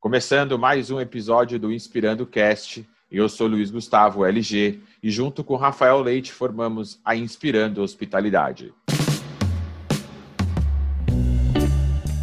Começando 0.00 0.58
mais 0.58 0.90
um 0.90 0.98
episódio 0.98 1.58
do 1.58 1.70
Inspirando 1.70 2.24
Cast, 2.24 2.88
eu 3.12 3.28
sou 3.28 3.46
Luiz 3.46 3.70
Gustavo 3.70 4.24
LG 4.24 4.80
e 5.02 5.10
junto 5.10 5.44
com 5.44 5.56
Rafael 5.56 6.00
Leite 6.00 6.32
formamos 6.32 6.98
a 7.04 7.14
Inspirando 7.14 7.82
Hospitalidade. 7.82 8.72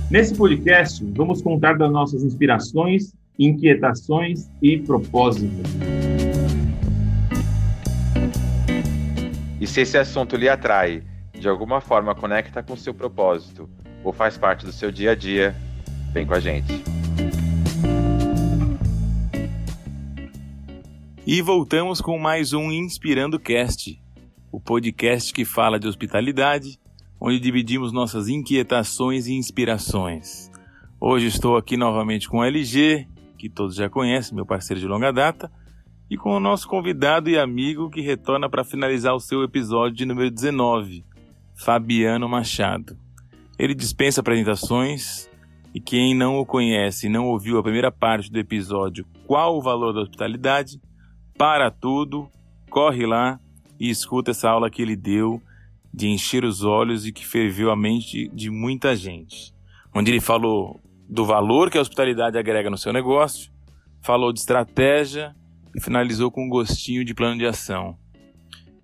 Nesse 0.09 0.35
podcast, 0.35 1.05
vamos 1.15 1.39
contar 1.43 1.77
das 1.77 1.91
nossas 1.91 2.23
inspirações, 2.23 3.13
inquietações 3.37 4.49
e 4.59 4.79
propósitos. 4.79 5.69
E 9.61 9.67
se 9.67 9.81
esse 9.81 9.99
assunto 9.99 10.35
lhe 10.35 10.49
atrai, 10.49 11.03
de 11.31 11.47
alguma 11.47 11.79
forma 11.79 12.15
conecta 12.15 12.63
com 12.63 12.75
seu 12.75 12.95
propósito 12.95 13.69
ou 14.03 14.11
faz 14.11 14.35
parte 14.35 14.65
do 14.65 14.71
seu 14.71 14.91
dia 14.91 15.11
a 15.11 15.15
dia, 15.15 15.55
vem 16.11 16.25
com 16.25 16.33
a 16.33 16.39
gente. 16.39 16.97
E 21.29 21.41
voltamos 21.41 21.99
com 21.99 22.17
mais 22.17 22.53
um 22.53 22.71
Inspirando 22.71 23.37
Cast, 23.37 24.01
o 24.49 24.61
podcast 24.61 25.33
que 25.33 25.43
fala 25.43 25.77
de 25.77 25.85
hospitalidade, 25.85 26.79
onde 27.19 27.37
dividimos 27.37 27.91
nossas 27.91 28.29
inquietações 28.29 29.27
e 29.27 29.33
inspirações. 29.33 30.49
Hoje 30.97 31.27
estou 31.27 31.57
aqui 31.57 31.75
novamente 31.75 32.29
com 32.29 32.37
o 32.37 32.43
LG, 32.45 33.05
que 33.37 33.49
todos 33.49 33.75
já 33.75 33.89
conhecem, 33.89 34.33
meu 34.33 34.45
parceiro 34.45 34.79
de 34.79 34.87
longa 34.87 35.11
data, 35.11 35.51
e 36.09 36.15
com 36.15 36.29
o 36.29 36.39
nosso 36.39 36.65
convidado 36.65 37.29
e 37.29 37.37
amigo 37.37 37.89
que 37.89 37.99
retorna 37.99 38.49
para 38.49 38.63
finalizar 38.63 39.13
o 39.13 39.19
seu 39.19 39.43
episódio 39.43 39.97
de 39.97 40.05
número 40.05 40.31
19, 40.31 41.03
Fabiano 41.57 42.29
Machado. 42.29 42.97
Ele 43.59 43.75
dispensa 43.75 44.21
apresentações 44.21 45.29
e 45.75 45.81
quem 45.81 46.15
não 46.15 46.37
o 46.37 46.45
conhece 46.45 47.07
e 47.07 47.09
não 47.09 47.25
ouviu 47.25 47.57
a 47.57 47.63
primeira 47.63 47.91
parte 47.91 48.31
do 48.31 48.39
episódio 48.39 49.05
Qual 49.25 49.57
o 49.57 49.61
valor 49.61 49.91
da 49.91 49.99
hospitalidade, 49.99 50.79
para 51.37 51.69
tudo, 51.69 52.29
corre 52.69 53.05
lá 53.05 53.39
e 53.79 53.89
escuta 53.89 54.31
essa 54.31 54.49
aula 54.49 54.69
que 54.69 54.81
ele 54.81 54.95
deu 54.95 55.41
de 55.93 56.07
encher 56.07 56.43
os 56.43 56.63
olhos 56.63 57.05
e 57.05 57.11
que 57.11 57.25
ferveu 57.25 57.71
a 57.71 57.75
mente 57.75 58.27
de 58.29 58.49
muita 58.49 58.95
gente. 58.95 59.53
Onde 59.93 60.11
ele 60.11 60.19
falou 60.19 60.79
do 61.09 61.25
valor 61.25 61.69
que 61.69 61.77
a 61.77 61.81
hospitalidade 61.81 62.37
agrega 62.37 62.69
no 62.69 62.77
seu 62.77 62.91
negócio, 62.91 63.51
falou 64.01 64.33
de 64.33 64.39
estratégia 64.39 65.35
e 65.75 65.81
finalizou 65.81 66.29
com 66.31 66.45
um 66.45 66.49
gostinho 66.49 67.05
de 67.05 67.13
plano 67.13 67.37
de 67.37 67.45
ação. 67.45 67.97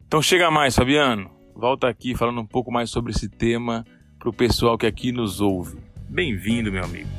Então 0.08 0.22
chega 0.22 0.50
mais, 0.50 0.76
Fabiano. 0.76 1.30
Volta 1.56 1.88
aqui 1.88 2.16
falando 2.16 2.42
um 2.42 2.46
pouco 2.46 2.72
mais 2.72 2.90
sobre 2.90 3.12
esse 3.12 3.30
tema 3.30 3.86
para 4.18 4.30
o 4.30 4.34
pessoal 4.34 4.78
que 4.78 4.86
aqui 4.86 5.12
nos 5.12 5.42
ouve. 5.42 5.78
Bem-vindo, 6.09 6.72
meu 6.72 6.84
amigo. 6.84 7.09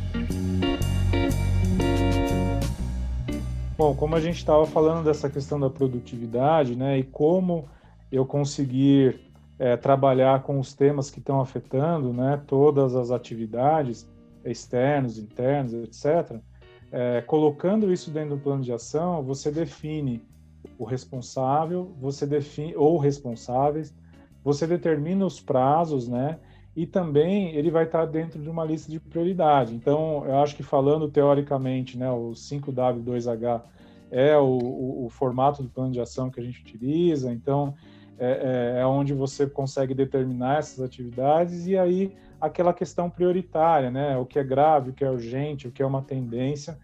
Bom, 3.77 3.93
como 3.93 4.15
a 4.15 4.21
gente 4.21 4.37
estava 4.37 4.65
falando 4.67 5.05
dessa 5.05 5.29
questão 5.29 5.59
da 5.59 5.69
produtividade, 5.69 6.77
né, 6.77 6.99
e 6.99 7.03
como 7.03 7.69
eu 8.11 8.25
conseguir 8.25 9.33
é, 9.59 9.77
trabalhar 9.77 10.45
com 10.45 10.61
os 10.61 10.73
temas 10.75 11.11
que 11.11 11.19
estão 11.19 11.41
afetando, 11.41 12.13
né, 12.13 12.41
todas 12.47 12.95
as 12.95 13.11
atividades 13.11 14.09
externos, 14.45 15.19
internos, 15.19 15.75
etc. 15.75 16.39
É, 16.93 17.21
colocando 17.23 17.93
isso 17.93 18.13
dentro 18.13 18.37
do 18.37 18.43
plano 18.43 18.63
de 18.63 18.73
ação, 18.73 19.25
você 19.25 19.51
define 19.51 20.23
o 20.79 20.85
responsável, 20.85 21.93
você 22.01 22.25
define 22.25 22.77
ou 22.77 22.97
responsáveis, 22.97 23.93
você 24.45 24.69
determina 24.69 25.27
os 25.27 25.41
prazos, 25.41 26.07
né? 26.07 26.39
E 26.77 26.87
também 26.87 27.55
ele 27.55 27.71
vai 27.71 27.85
estar 27.85 28.05
dentro 28.05 28.41
de 28.41 28.49
uma 28.49 28.65
lista 28.65 28.91
de 28.91 28.99
prioridade. 28.99 29.75
Então, 29.75 30.25
eu 30.27 30.39
acho 30.39 30.57
que 30.57 30.63
falando 30.63 31.09
teoricamente, 31.09 31.97
né, 31.97 32.11
o 32.11 32.33
5W2H 32.33 33.63
é 34.11 34.37
o, 34.37 34.59
o, 34.59 35.07
o 35.07 35.09
formato 35.09 35.63
do 35.63 35.69
plano 35.69 35.93
de 35.93 36.01
ação 36.01 36.31
que 36.31 36.41
a 36.41 36.43
gente 36.43 36.61
utiliza. 36.61 37.33
Então, 37.33 37.75
é, 38.19 38.77
é, 38.77 38.81
é, 38.81 38.87
onde 38.87 39.13
você 39.13 39.47
consegue 39.47 39.95
determinar 39.95 40.59
essas 40.59 40.85
atividades 40.85 41.67
e 41.67 41.77
aí 41.77 42.15
aquela 42.41 42.73
questão 42.73 43.11
prioritária, 43.11 43.91
né? 43.91 44.17
O 44.17 44.25
que 44.25 44.39
é 44.39 44.45
grave, 44.45 44.91
o 44.91 44.93
que 44.93 45.05
é 45.05 45.11
urgente, 45.11 45.67
o 45.67 45.73
que 45.73 45.83
é 45.83 45.87
uma 45.87 46.03
tendência 46.03 46.79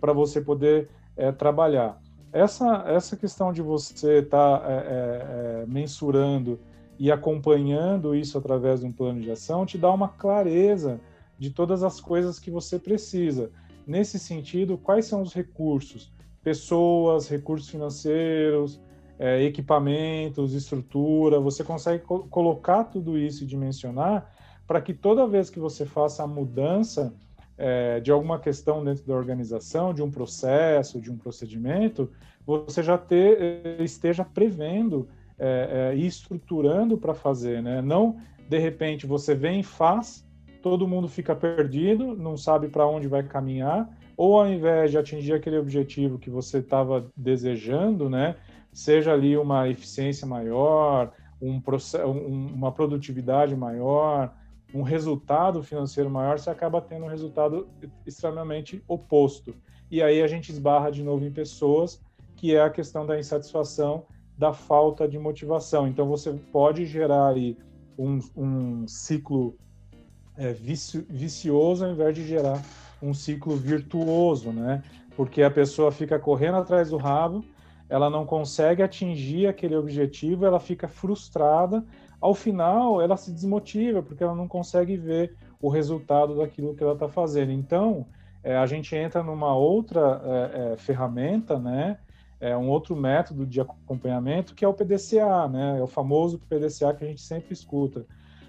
para 0.00 0.12
você 0.12 0.40
poder 0.40 0.88
é, 1.16 1.32
trabalhar. 1.32 1.98
Essa, 2.32 2.84
essa 2.88 3.16
questão 3.16 3.52
de 3.52 3.62
você 3.62 4.18
estar 4.18 4.58
tá, 4.58 4.66
é, 4.68 4.72
é, 4.72 5.62
é, 5.62 5.66
mensurando 5.66 6.60
e 6.98 7.10
acompanhando 7.10 8.14
isso 8.14 8.38
através 8.38 8.80
de 8.80 8.86
um 8.86 8.92
plano 8.92 9.20
de 9.20 9.30
ação 9.30 9.66
te 9.66 9.76
dá 9.76 9.90
uma 9.90 10.08
clareza 10.08 11.00
de 11.38 11.50
todas 11.50 11.82
as 11.82 12.00
coisas 12.00 12.38
que 12.38 12.50
você 12.50 12.78
precisa. 12.78 13.50
Nesse 13.86 14.18
sentido, 14.18 14.78
quais 14.78 15.06
são 15.06 15.20
os 15.20 15.34
recursos? 15.34 16.12
Pessoas, 16.42 17.28
recursos 17.28 17.68
financeiros, 17.68 18.80
é, 19.18 19.42
equipamentos, 19.42 20.54
estrutura, 20.54 21.40
você 21.40 21.62
consegue 21.62 22.04
co 22.04 22.20
colocar 22.28 22.84
tudo 22.84 23.18
isso 23.18 23.44
e 23.44 23.46
dimensionar 23.46 24.30
para 24.66 24.80
que 24.80 24.94
toda 24.94 25.26
vez 25.26 25.50
que 25.50 25.58
você 25.58 25.84
faça 25.84 26.22
a 26.22 26.26
mudança 26.26 27.14
é, 27.56 28.00
de 28.00 28.10
alguma 28.10 28.38
questão 28.38 28.84
dentro 28.84 29.04
da 29.04 29.14
organização, 29.14 29.94
de 29.94 30.02
um 30.02 30.10
processo, 30.10 31.00
de 31.00 31.10
um 31.10 31.16
procedimento, 31.16 32.10
você 32.44 32.82
já 32.82 32.98
ter, 32.98 33.80
esteja 33.80 34.24
prevendo 34.24 35.08
é, 35.38 35.92
é, 35.92 35.96
e 35.96 36.06
estruturando 36.06 36.96
para 36.96 37.14
fazer, 37.14 37.62
né? 37.62 37.82
Não 37.82 38.16
de 38.48 38.58
repente 38.58 39.06
você 39.06 39.34
vem 39.34 39.60
e 39.60 39.62
faz, 39.62 40.26
todo 40.62 40.88
mundo 40.88 41.08
fica 41.08 41.34
perdido, 41.34 42.16
não 42.16 42.36
sabe 42.36 42.68
para 42.68 42.86
onde 42.86 43.08
vai 43.08 43.22
caminhar, 43.22 43.88
ou 44.16 44.38
ao 44.38 44.48
invés 44.48 44.90
de 44.90 44.98
atingir 44.98 45.32
aquele 45.32 45.58
objetivo 45.58 46.18
que 46.18 46.30
você 46.30 46.58
estava 46.58 47.06
desejando, 47.16 48.08
né? 48.08 48.36
Seja 48.72 49.12
ali 49.12 49.36
uma 49.36 49.68
eficiência 49.68 50.26
maior, 50.26 51.12
um, 51.40 51.60
uma 52.54 52.72
produtividade 52.72 53.56
maior, 53.56 54.32
um 54.72 54.82
resultado 54.82 55.62
financeiro 55.62 56.10
maior, 56.10 56.38
você 56.38 56.50
acaba 56.50 56.80
tendo 56.80 57.04
um 57.04 57.08
resultado 57.08 57.68
extremamente 58.06 58.82
oposto. 58.88 59.54
E 59.90 60.02
aí 60.02 60.22
a 60.22 60.26
gente 60.26 60.50
esbarra 60.50 60.90
de 60.90 61.02
novo 61.02 61.24
em 61.24 61.30
pessoas, 61.30 62.00
que 62.36 62.54
é 62.54 62.60
a 62.60 62.70
questão 62.70 63.06
da 63.06 63.18
insatisfação 63.18 64.04
da 64.36 64.52
falta 64.52 65.08
de 65.08 65.18
motivação. 65.18 65.86
Então, 65.86 66.06
você 66.06 66.32
pode 66.52 66.84
gerar 66.86 67.28
aí 67.28 67.56
um, 67.98 68.18
um 68.36 68.88
ciclo 68.88 69.56
é, 70.36 70.52
vici, 70.52 71.06
vicioso 71.08 71.84
ao 71.84 71.92
invés 71.92 72.14
de 72.14 72.26
gerar 72.26 72.60
um 73.00 73.14
ciclo 73.14 73.56
virtuoso, 73.56 74.50
né? 74.50 74.82
Porque 75.16 75.42
a 75.42 75.50
pessoa 75.50 75.92
fica 75.92 76.18
correndo 76.18 76.56
atrás 76.56 76.90
do 76.90 76.96
rabo, 76.96 77.44
ela 77.88 78.10
não 78.10 78.24
consegue 78.24 78.82
atingir 78.82 79.46
aquele 79.46 79.76
objetivo, 79.76 80.44
ela 80.44 80.58
fica 80.58 80.88
frustrada. 80.88 81.84
Ao 82.20 82.34
final, 82.34 83.00
ela 83.00 83.16
se 83.16 83.30
desmotiva 83.30 84.02
porque 84.02 84.24
ela 84.24 84.34
não 84.34 84.48
consegue 84.48 84.96
ver 84.96 85.36
o 85.60 85.68
resultado 85.68 86.36
daquilo 86.36 86.74
que 86.74 86.82
ela 86.82 86.94
está 86.94 87.08
fazendo. 87.08 87.52
Então, 87.52 88.06
é, 88.42 88.56
a 88.56 88.66
gente 88.66 88.94
entra 88.96 89.22
numa 89.22 89.54
outra 89.54 90.20
é, 90.24 90.72
é, 90.72 90.76
ferramenta, 90.76 91.58
né? 91.58 91.98
É, 92.44 92.54
um 92.54 92.68
outro 92.68 92.94
método 92.94 93.46
de 93.46 93.58
acompanhamento 93.58 94.54
que 94.54 94.66
é 94.66 94.68
o 94.68 94.74
PDCA, 94.74 95.48
né? 95.48 95.78
É 95.78 95.82
o 95.82 95.86
famoso 95.86 96.38
PDCA 96.38 96.92
que 96.92 97.02
a 97.02 97.08
gente 97.08 97.22
sempre 97.22 97.54
escuta, 97.54 98.04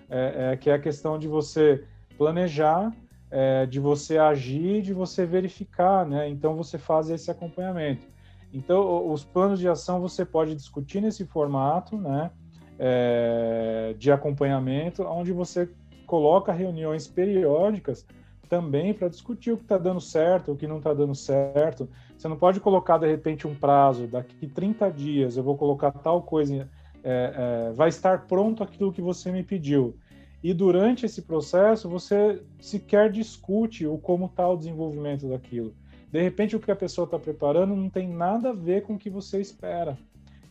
é, 0.10 0.52
é 0.52 0.58
que 0.58 0.70
é 0.70 0.74
a 0.74 0.80
questão 0.80 1.18
de 1.18 1.30
você 1.30 1.86
planejar, 2.18 2.94
é, 3.32 3.66
de 3.66 3.80
você 3.80 4.18
agir, 4.18 4.82
de 4.82 4.94
você 4.94 5.26
verificar, 5.26 6.06
né? 6.06 6.28
Então 6.28 6.58
você 6.58 6.78
faz 6.78 7.10
esse 7.10 7.32
acompanhamento. 7.32 8.06
Então 8.52 9.10
os 9.10 9.24
planos 9.24 9.62
de 9.62 9.70
ação 9.70 10.02
você 10.02 10.26
pode 10.26 10.54
discutir 10.54 11.00
nesse 11.00 11.24
formato, 11.24 11.98
né? 11.98 12.32
É, 12.78 13.96
de 13.98 14.12
acompanhamento, 14.12 15.04
onde 15.04 15.32
você 15.32 15.70
coloca 16.06 16.52
reuniões 16.52 17.08
periódicas 17.08 18.06
também 18.46 18.94
para 18.94 19.08
discutir 19.08 19.52
o 19.52 19.58
que 19.58 19.64
está 19.64 19.78
dando 19.78 20.00
certo, 20.00 20.52
o 20.52 20.56
que 20.56 20.68
não 20.68 20.78
está 20.78 20.94
dando 20.94 21.16
certo. 21.16 21.90
Você 22.18 22.28
não 22.28 22.38
pode 22.38 22.60
colocar, 22.60 22.98
de 22.98 23.08
repente, 23.08 23.48
um 23.48 23.56
prazo, 23.56 24.08
daqui 24.08 24.48
30 24.48 24.90
dias 24.92 25.38
eu 25.38 25.44
vou 25.44 25.58
colocar 25.58 25.92
tal 25.92 26.22
coisa, 26.22 26.70
é, 27.04 27.70
é, 27.70 27.74
vai 27.74 27.90
estar 27.90 28.26
pronto 28.26 28.64
aquilo 28.64 28.94
que 28.94 29.02
você 29.02 29.32
me 29.32 29.44
pediu. 29.44 29.96
E 30.44 30.54
durante 30.54 31.06
esse 31.06 31.24
processo, 31.24 31.90
você 31.90 32.42
sequer 32.60 33.12
discute 33.12 33.88
o 33.88 33.98
como 33.98 34.28
está 34.28 34.48
o 34.48 34.56
desenvolvimento 34.58 35.28
daquilo. 35.28 35.74
De 36.12 36.22
repente, 36.22 36.56
o 36.56 36.60
que 36.60 36.72
a 36.72 36.76
pessoa 36.76 37.06
está 37.06 37.18
preparando 37.18 37.76
não 37.76 37.90
tem 37.90 38.08
nada 38.08 38.50
a 38.50 38.54
ver 38.54 38.84
com 38.84 38.94
o 38.94 38.98
que 38.98 39.10
você 39.10 39.42
espera. 39.42 39.98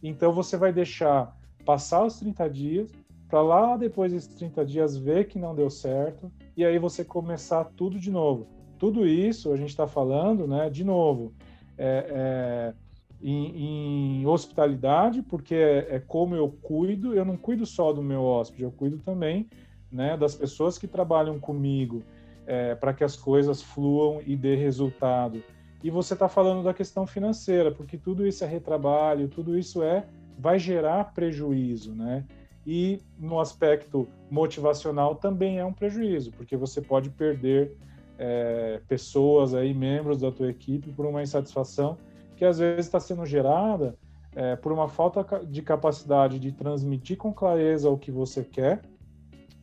Então, 0.03 0.33
você 0.33 0.57
vai 0.57 0.73
deixar 0.73 1.37
passar 1.65 2.05
os 2.05 2.19
30 2.19 2.51
dias, 2.51 2.91
para 3.35 3.43
lá 3.43 3.77
depois 3.77 4.13
desses 4.13 4.33
30 4.37 4.65
dias 4.65 4.97
ver 4.97 5.27
que 5.27 5.41
não 5.41 5.57
deu 5.57 5.69
certo, 5.69 6.31
e 6.57 6.65
aí 6.65 6.79
você 6.79 7.05
começar 7.05 7.65
tudo 7.65 7.99
de 7.99 8.09
novo. 8.09 8.47
Tudo 8.79 9.05
isso 9.05 9.53
a 9.53 9.57
gente 9.57 9.71
está 9.71 9.89
falando, 9.89 10.47
né, 10.47 10.71
de 10.71 10.85
novo, 10.85 11.35
é, 11.77 12.07
é, 12.09 12.75
em, 13.21 14.21
em, 14.21 14.27
hospitalidade, 14.27 15.21
porque 15.21 15.57
é, 15.57 15.97
é, 15.97 15.99
como 15.99 16.37
eu 16.37 16.49
cuido, 16.63 17.13
eu 17.13 17.25
não 17.25 17.37
cuido 17.37 17.67
só 17.67 17.93
do 17.93 18.01
meu 18.01 18.23
hóspede, 18.23 18.63
eu 18.63 18.71
cuido 18.71 18.99
também 18.99 19.49
né, 19.91 20.17
das 20.17 20.37
pessoas 20.37 20.79
que 20.79 20.87
trabalham 20.87 21.41
comigo. 21.41 22.05
é, 22.47 22.77
para 22.77 22.95
que 22.95 23.03
as 23.03 23.17
coisas 23.17 23.61
fluam 23.63 24.23
e 24.25 24.37
dê 24.37 24.55
resultado. 24.55 25.43
E 25.83 25.91
você 25.91 26.15
está 26.15 26.29
falando 26.29 26.63
da 26.63 26.73
questão 26.73 27.05
financeira, 27.05 27.73
porque 27.73 27.99
tudo 27.99 28.25
isso 28.25 28.45
é 28.45 28.47
retrabalho, 28.47 29.29
tudo 29.29 29.59
isso 29.59 29.83
é 29.83 30.05
vai 30.39 30.59
gerar 30.59 31.13
prejuízo, 31.15 31.95
né? 31.95 32.25
E 32.67 33.01
no 33.19 33.41
aspecto 33.41 34.09
motivacional 34.31 35.15
também 35.15 35.59
é 35.59 35.65
um 35.65 35.73
prejuízo, 35.73 36.33
porque 36.33 36.57
você 36.57 36.81
pode 36.81 37.11
perder 37.11 37.77
é, 38.19 38.81
pessoas 38.89 39.55
aí, 39.55 39.75
membros 39.75 40.21
da 40.21 40.31
tua 40.31 40.49
equipe, 40.49 40.91
por 40.93 41.05
uma 41.05 41.23
insatisfação 41.23 41.99
que 42.37 42.45
às 42.45 42.59
vezes 42.59 42.87
está 42.87 42.99
sendo 42.99 43.25
gerada 43.25 43.97
é, 44.35 44.57
por 44.57 44.73
uma 44.73 44.89
falta 44.89 45.25
de 45.45 45.63
capacidade 45.63 46.39
de 46.39 46.51
transmitir 46.53 47.17
com 47.17 47.33
clareza 47.33 47.89
o 47.89 47.99
que 47.99 48.11
você 48.11 48.43
quer, 48.43 48.83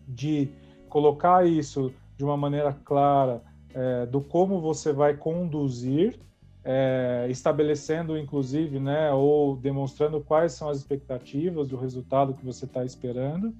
de 0.07 0.49
colocar 0.87 1.45
isso 1.45 1.93
de 2.17 2.23
uma 2.23 2.37
maneira 2.37 2.73
clara 2.85 3.41
é, 3.73 4.05
do 4.05 4.21
como 4.21 4.59
você 4.61 4.93
vai 4.93 5.15
conduzir, 5.15 6.19
é, 6.63 7.27
estabelecendo 7.29 8.17
inclusive, 8.17 8.79
né, 8.79 9.11
ou 9.11 9.55
demonstrando 9.55 10.21
quais 10.21 10.53
são 10.53 10.69
as 10.69 10.77
expectativas 10.77 11.67
do 11.67 11.77
resultado 11.77 12.33
que 12.33 12.45
você 12.45 12.65
está 12.65 12.85
esperando, 12.85 13.53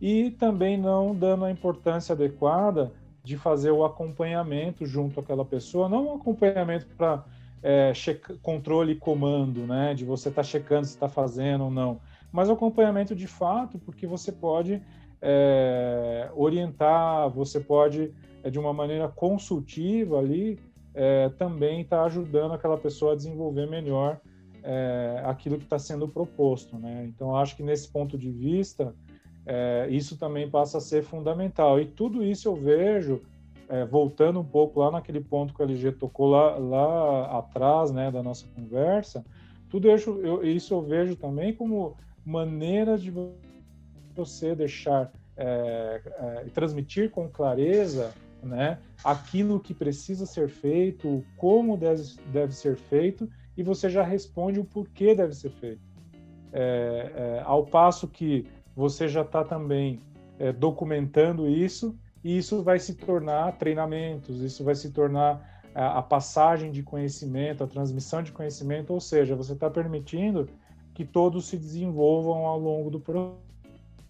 e 0.00 0.30
também 0.30 0.78
não 0.78 1.14
dando 1.14 1.44
a 1.44 1.50
importância 1.50 2.12
adequada 2.12 2.92
de 3.22 3.36
fazer 3.36 3.70
o 3.70 3.84
acompanhamento 3.84 4.86
junto 4.86 5.20
àquela 5.20 5.44
pessoa, 5.44 5.88
não 5.88 6.08
um 6.08 6.14
acompanhamento 6.14 6.86
para 6.96 7.24
é, 7.62 7.92
controle 8.40 8.92
e 8.92 8.96
comando, 8.96 9.66
né, 9.66 9.92
de 9.94 10.04
você 10.04 10.28
estar 10.28 10.42
tá 10.42 10.48
checando 10.48 10.86
se 10.86 10.94
está 10.94 11.08
fazendo 11.08 11.64
ou 11.64 11.70
não, 11.70 12.00
mas 12.32 12.48
acompanhamento 12.48 13.14
de 13.14 13.26
fato, 13.26 13.78
porque 13.78 14.06
você 14.06 14.30
pode 14.30 14.80
é, 15.20 16.30
orientar, 16.34 17.28
você 17.30 17.60
pode, 17.60 18.12
é, 18.42 18.50
de 18.50 18.58
uma 18.58 18.72
maneira 18.72 19.08
consultiva 19.08 20.18
ali, 20.18 20.58
é, 20.98 21.28
também 21.28 21.82
estar 21.82 21.98
tá 21.98 22.04
ajudando 22.06 22.54
aquela 22.54 22.76
pessoa 22.76 23.12
a 23.12 23.16
desenvolver 23.16 23.70
melhor 23.70 24.20
é, 24.64 25.22
aquilo 25.24 25.56
que 25.56 25.62
está 25.62 25.78
sendo 25.78 26.08
proposto. 26.08 26.76
Né? 26.76 27.06
Então, 27.06 27.36
acho 27.36 27.56
que 27.56 27.62
nesse 27.62 27.88
ponto 27.88 28.18
de 28.18 28.28
vista, 28.28 28.92
é, 29.46 29.86
isso 29.90 30.18
também 30.18 30.50
passa 30.50 30.78
a 30.78 30.80
ser 30.80 31.04
fundamental. 31.04 31.80
E 31.80 31.86
tudo 31.86 32.24
isso 32.24 32.48
eu 32.48 32.56
vejo, 32.56 33.22
é, 33.68 33.84
voltando 33.84 34.40
um 34.40 34.44
pouco 34.44 34.80
lá 34.80 34.90
naquele 34.90 35.20
ponto 35.20 35.54
que 35.54 35.62
o 35.62 35.64
LG 35.64 35.92
tocou 35.92 36.30
lá, 36.30 36.56
lá 36.56 37.38
atrás 37.38 37.92
né, 37.92 38.10
da 38.10 38.20
nossa 38.20 38.48
conversa, 38.56 39.24
tudo 39.70 39.88
isso 39.88 40.18
eu, 40.20 40.44
isso 40.44 40.74
eu 40.74 40.82
vejo 40.82 41.14
também 41.14 41.54
como 41.54 41.96
maneira 42.26 42.98
de 42.98 43.12
você 44.16 44.52
deixar 44.52 45.12
é, 45.36 46.02
é, 46.04 46.44
transmitir 46.52 47.10
com 47.12 47.28
clareza 47.28 48.12
né, 48.42 48.78
aquilo 49.04 49.60
que 49.60 49.74
precisa 49.74 50.26
ser 50.26 50.48
feito, 50.48 51.24
como 51.36 51.76
deve, 51.76 52.02
deve 52.32 52.54
ser 52.54 52.76
feito, 52.76 53.28
e 53.56 53.62
você 53.62 53.90
já 53.90 54.02
responde 54.02 54.60
o 54.60 54.64
porquê 54.64 55.14
deve 55.14 55.34
ser 55.34 55.50
feito. 55.50 55.80
É, 56.52 57.12
é 57.14 57.42
ao 57.44 57.66
passo 57.66 58.08
que 58.08 58.46
você 58.74 59.08
já 59.08 59.22
está 59.22 59.44
também 59.44 60.00
é, 60.38 60.52
documentando 60.52 61.48
isso, 61.48 61.98
e 62.22 62.36
isso 62.36 62.62
vai 62.62 62.78
se 62.78 62.94
tornar 62.94 63.56
treinamentos, 63.58 64.40
isso 64.40 64.64
vai 64.64 64.74
se 64.74 64.90
tornar 64.90 65.62
a, 65.74 65.98
a 65.98 66.02
passagem 66.02 66.70
de 66.70 66.82
conhecimento, 66.82 67.62
a 67.62 67.66
transmissão 67.66 68.22
de 68.22 68.32
conhecimento, 68.32 68.92
ou 68.92 69.00
seja, 69.00 69.36
você 69.36 69.52
está 69.52 69.68
permitindo 69.70 70.48
que 70.94 71.04
todos 71.04 71.46
se 71.46 71.56
desenvolvam 71.56 72.46
ao 72.46 72.58
longo 72.58 72.90
do 72.90 72.98
processo 72.98 73.48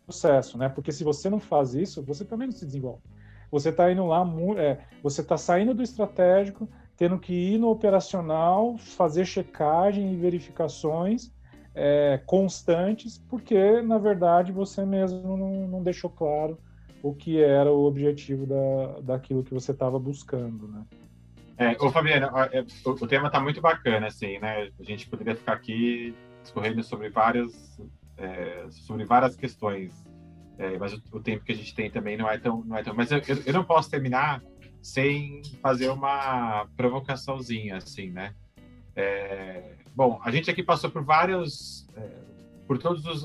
processo, 0.09 0.57
né? 0.57 0.71
Porque 0.71 0.91
se 0.91 1.05
você 1.05 1.29
não 1.29 1.39
faz 1.39 1.75
isso, 1.75 2.03
você 2.03 2.25
também 2.25 2.49
não 2.49 2.55
se 2.55 2.65
desenvolve. 2.65 3.03
Você 3.51 3.71
está 3.71 3.91
indo 3.91 4.07
lá, 4.07 4.25
é, 4.57 4.79
você 5.03 5.21
está 5.21 5.37
saindo 5.37 5.75
do 5.75 5.83
estratégico, 5.83 6.69
tendo 6.97 7.19
que 7.19 7.33
ir 7.33 7.59
no 7.59 7.71
operacional, 7.71 8.77
fazer 8.79 9.25
checagem 9.25 10.13
e 10.13 10.17
verificações 10.17 11.33
é, 11.75 12.21
constantes, 12.27 13.19
porque 13.19 13.81
na 13.83 13.99
verdade 13.99 14.51
você 14.51 14.85
mesmo 14.85 15.37
não, 15.37 15.69
não, 15.69 15.83
deixou 15.83 16.11
claro 16.11 16.59
o 17.01 17.15
que 17.15 17.41
era 17.41 17.73
o 17.73 17.85
objetivo 17.85 18.47
da, 18.47 19.01
daquilo 19.01 19.45
que 19.45 19.55
você 19.55 19.71
estava 19.71 19.99
buscando, 19.99 20.67
né? 20.67 20.83
É, 21.57 21.77
ô 21.81 21.91
Fabiano, 21.91 22.27
é, 22.53 22.65
o, 22.85 22.91
o 22.91 23.07
tema 23.07 23.29
está 23.29 23.41
muito 23.41 23.61
bacana, 23.61 24.09
assim, 24.09 24.39
né? 24.41 24.69
A 24.79 24.83
gente 24.83 25.09
poderia 25.09 25.37
ficar 25.37 25.53
aqui 25.53 26.15
discorrendo 26.43 26.83
sobre 26.83 27.09
várias 27.11 27.81
é, 28.17 28.67
sobre 28.71 29.05
várias 29.05 29.37
questões, 29.37 30.05
é, 30.59 30.77
mas 30.77 30.93
o, 30.93 31.03
o, 31.13 31.21
tempo 31.21 31.45
que 31.45 31.53
a 31.53 31.55
gente 31.55 31.75
tem 31.75 31.89
também 31.89 32.17
não 32.17 32.29
é 32.29 32.37
tão, 32.37 32.65
não 32.65 32.77
é 32.77 32.83
tão. 32.83 32.95
Mas 32.95 33.13
eu, 33.13 33.21
eu, 33.47 33.53
não 33.53 33.65
posso 33.65 33.89
terminar 33.89 34.43
sem 34.83 35.41
fazer 35.63 35.89
uma 35.89 36.67
provocaçãozinha, 36.77 37.77
assim, 37.77 38.11
né? 38.11 38.35
É, 38.97 39.75
bom, 39.95 40.21
a 40.25 40.31
gente 40.33 40.51
aqui 40.51 40.63
passou 40.63 40.91
por 40.91 41.05
vários, 41.05 41.89
é, 41.97 42.09
por 42.67 42.77
todos 42.79 43.05
os, 43.07 43.25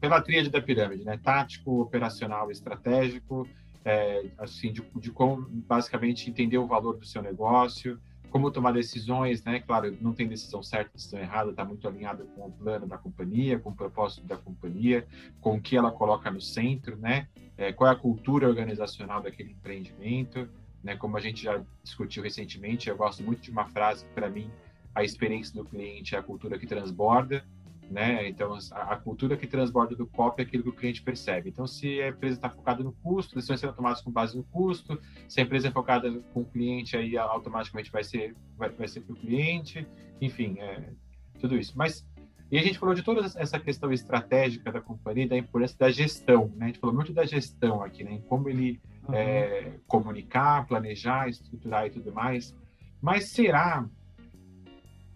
pela 0.00 0.20
tríade 0.20 0.48
da 0.48 0.62
pirâmide, 0.62 1.04
né? 1.04 1.18
Tático, 1.20 1.80
operacional, 1.80 2.48
estratégico, 2.50 3.48
é, 3.84 4.26
assim, 4.38 4.72
de, 4.72 4.82
de 4.96 5.10
como 5.10 5.48
basicamente 5.48 6.30
entender 6.30 6.58
o 6.58 6.66
valor 6.66 6.96
do 6.96 7.06
seu 7.06 7.22
negócio, 7.22 7.98
como 8.36 8.50
tomar 8.50 8.72
decisões, 8.72 9.42
né? 9.44 9.60
Claro, 9.60 9.96
não 9.98 10.12
tem 10.12 10.28
decisão 10.28 10.62
certa, 10.62 10.90
decisão 10.92 11.18
errada, 11.18 11.52
está 11.52 11.64
muito 11.64 11.88
alinhado 11.88 12.26
com 12.36 12.48
o 12.48 12.52
plano 12.52 12.86
da 12.86 12.98
companhia, 12.98 13.58
com 13.58 13.70
o 13.70 13.74
propósito 13.74 14.26
da 14.26 14.36
companhia, 14.36 15.06
com 15.40 15.54
o 15.54 15.60
que 15.60 15.74
ela 15.74 15.90
coloca 15.90 16.30
no 16.30 16.38
centro, 16.38 16.98
né? 16.98 17.28
É, 17.56 17.72
qual 17.72 17.88
é 17.88 17.94
a 17.94 17.96
cultura 17.96 18.46
organizacional 18.46 19.22
daquele 19.22 19.52
empreendimento, 19.52 20.46
né? 20.84 20.94
Como 20.96 21.16
a 21.16 21.20
gente 21.20 21.42
já 21.42 21.62
discutiu 21.82 22.22
recentemente, 22.22 22.90
eu 22.90 22.96
gosto 22.98 23.22
muito 23.22 23.40
de 23.40 23.50
uma 23.50 23.64
frase 23.64 24.04
que 24.04 24.10
para 24.10 24.28
mim 24.28 24.50
a 24.94 25.02
experiência 25.02 25.54
do 25.54 25.64
cliente 25.64 26.14
é 26.14 26.18
a 26.18 26.22
cultura 26.22 26.58
que 26.58 26.66
transborda, 26.66 27.42
né? 27.90 28.28
Então, 28.28 28.56
a, 28.72 28.94
a, 28.94 28.96
cultura 28.96 29.36
que 29.36 29.46
transborda 29.46 29.94
do 29.94 30.06
COP 30.06 30.40
é 30.40 30.44
aquilo 30.44 30.64
que 30.64 30.68
o 30.68 30.72
cliente 30.72 31.02
percebe. 31.02 31.50
Então, 31.50 31.66
se 31.66 32.00
a 32.02 32.08
empresa 32.08 32.36
está 32.36 32.50
focada 32.50 32.82
no 32.82 32.92
custo, 32.92 33.34
decisões 33.34 33.60
serão 33.60 33.74
tomadas 33.74 34.00
com 34.00 34.10
base 34.10 34.36
no 34.36 34.44
custo. 34.44 35.00
Se 35.28 35.40
a 35.40 35.44
empresa 35.44 35.68
é 35.68 35.70
focada 35.70 36.10
com 36.32 36.40
o 36.40 36.44
cliente, 36.44 36.96
aí 36.96 37.16
automaticamente 37.16 37.90
vai 37.90 38.02
ser 38.02 38.34
vai, 38.56 38.70
vai 38.70 38.88
ser 38.88 39.02
para 39.02 39.12
o 39.12 39.16
cliente. 39.16 39.86
Enfim, 40.20 40.56
é, 40.58 40.90
tudo 41.38 41.56
isso. 41.56 41.72
Mas 41.76 42.06
e 42.50 42.58
a 42.58 42.62
gente 42.62 42.78
falou 42.78 42.94
de 42.94 43.02
toda 43.02 43.26
essa 43.26 43.58
questão 43.58 43.92
estratégica 43.92 44.70
da 44.70 44.80
companhia, 44.80 45.26
da 45.26 45.36
importância 45.36 45.76
da 45.78 45.90
gestão. 45.90 46.52
Né? 46.54 46.66
A 46.66 46.68
gente 46.68 46.78
falou 46.78 46.94
muito 46.94 47.12
da 47.12 47.24
gestão 47.24 47.82
aqui, 47.82 48.04
né? 48.04 48.12
Em 48.12 48.20
como 48.20 48.48
ele 48.48 48.80
uhum. 49.08 49.14
é, 49.14 49.80
comunicar, 49.86 50.64
planejar, 50.66 51.28
estruturar 51.28 51.86
e 51.86 51.90
tudo 51.90 52.12
mais. 52.12 52.54
Mas 53.00 53.30
será 53.30 53.88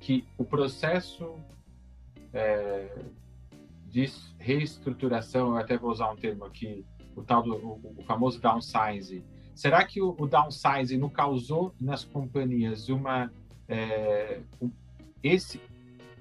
que 0.00 0.24
o 0.36 0.44
processo 0.44 1.36
é, 2.32 2.88
de 3.86 4.08
reestruturação, 4.38 5.50
eu 5.50 5.56
até 5.56 5.76
vou 5.76 5.90
usar 5.90 6.10
um 6.10 6.16
termo 6.16 6.44
aqui, 6.44 6.84
o 7.16 7.22
tal 7.22 7.42
do 7.42 7.54
o, 7.54 7.94
o 7.98 8.02
famoso 8.04 8.40
downsizing. 8.40 9.24
Será 9.54 9.84
que 9.84 10.00
o, 10.00 10.14
o 10.18 10.26
downsizing 10.26 10.96
não 10.96 11.10
causou 11.10 11.74
nas 11.80 12.04
companhias 12.04 12.88
uma 12.88 13.30
é, 13.68 14.40
esse 15.22 15.60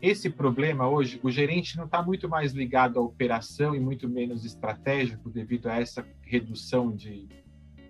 esse 0.02 0.30
problema 0.30 0.88
hoje, 0.88 1.20
o 1.22 1.30
gerente 1.30 1.76
não 1.76 1.84
está 1.84 2.02
muito 2.02 2.30
mais 2.30 2.54
ligado 2.54 2.98
à 2.98 3.02
operação 3.02 3.76
e 3.76 3.80
muito 3.82 4.08
menos 4.08 4.46
estratégico 4.46 5.30
devido 5.30 5.68
a 5.68 5.78
essa 5.78 6.08
redução 6.22 6.90
de, 6.90 7.28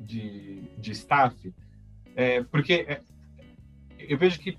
de, 0.02 0.64
de 0.76 0.92
staff? 0.92 1.54
É, 2.16 2.42
porque 2.44 2.86
é, 2.88 3.02
eu 4.00 4.18
vejo 4.18 4.40
que 4.40 4.58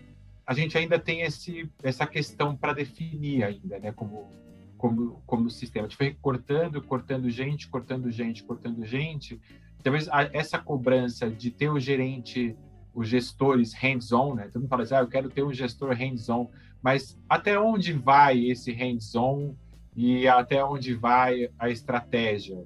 a 0.51 0.53
gente 0.53 0.77
ainda 0.77 0.99
tem 0.99 1.21
esse, 1.21 1.71
essa 1.81 2.05
questão 2.05 2.57
para 2.57 2.73
definir 2.73 3.45
ainda, 3.45 3.79
né, 3.79 3.93
como, 3.93 4.29
como, 4.77 5.23
como 5.25 5.49
sistema. 5.49 5.87
A 5.87 5.89
gente 5.89 5.97
foi 5.97 6.13
cortando, 6.21 6.83
cortando 6.83 7.31
gente, 7.31 7.69
cortando 7.69 8.11
gente, 8.11 8.43
cortando 8.43 8.85
gente. 8.85 9.41
Talvez 9.81 10.09
essa 10.33 10.59
cobrança 10.59 11.31
de 11.31 11.53
ter 11.53 11.71
o 11.71 11.79
gerente, 11.79 12.57
os 12.93 13.07
gestores 13.07 13.73
hands-on, 13.75 14.35
né? 14.35 14.49
Todo 14.53 14.63
mundo 14.63 14.69
fala 14.69 14.83
assim, 14.83 14.95
ah, 14.97 15.03
eu 15.03 15.07
quero 15.07 15.31
ter 15.31 15.45
um 15.45 15.55
gestor 15.55 15.95
hands-on, 15.95 16.51
mas 16.83 17.17
até 17.29 17.57
onde 17.57 17.93
vai 17.93 18.45
esse 18.47 18.73
hands-on 18.73 19.55
e 19.95 20.27
até 20.27 20.65
onde 20.65 20.95
vai 20.95 21.49
a 21.61 21.71
estratégia? 21.71 22.59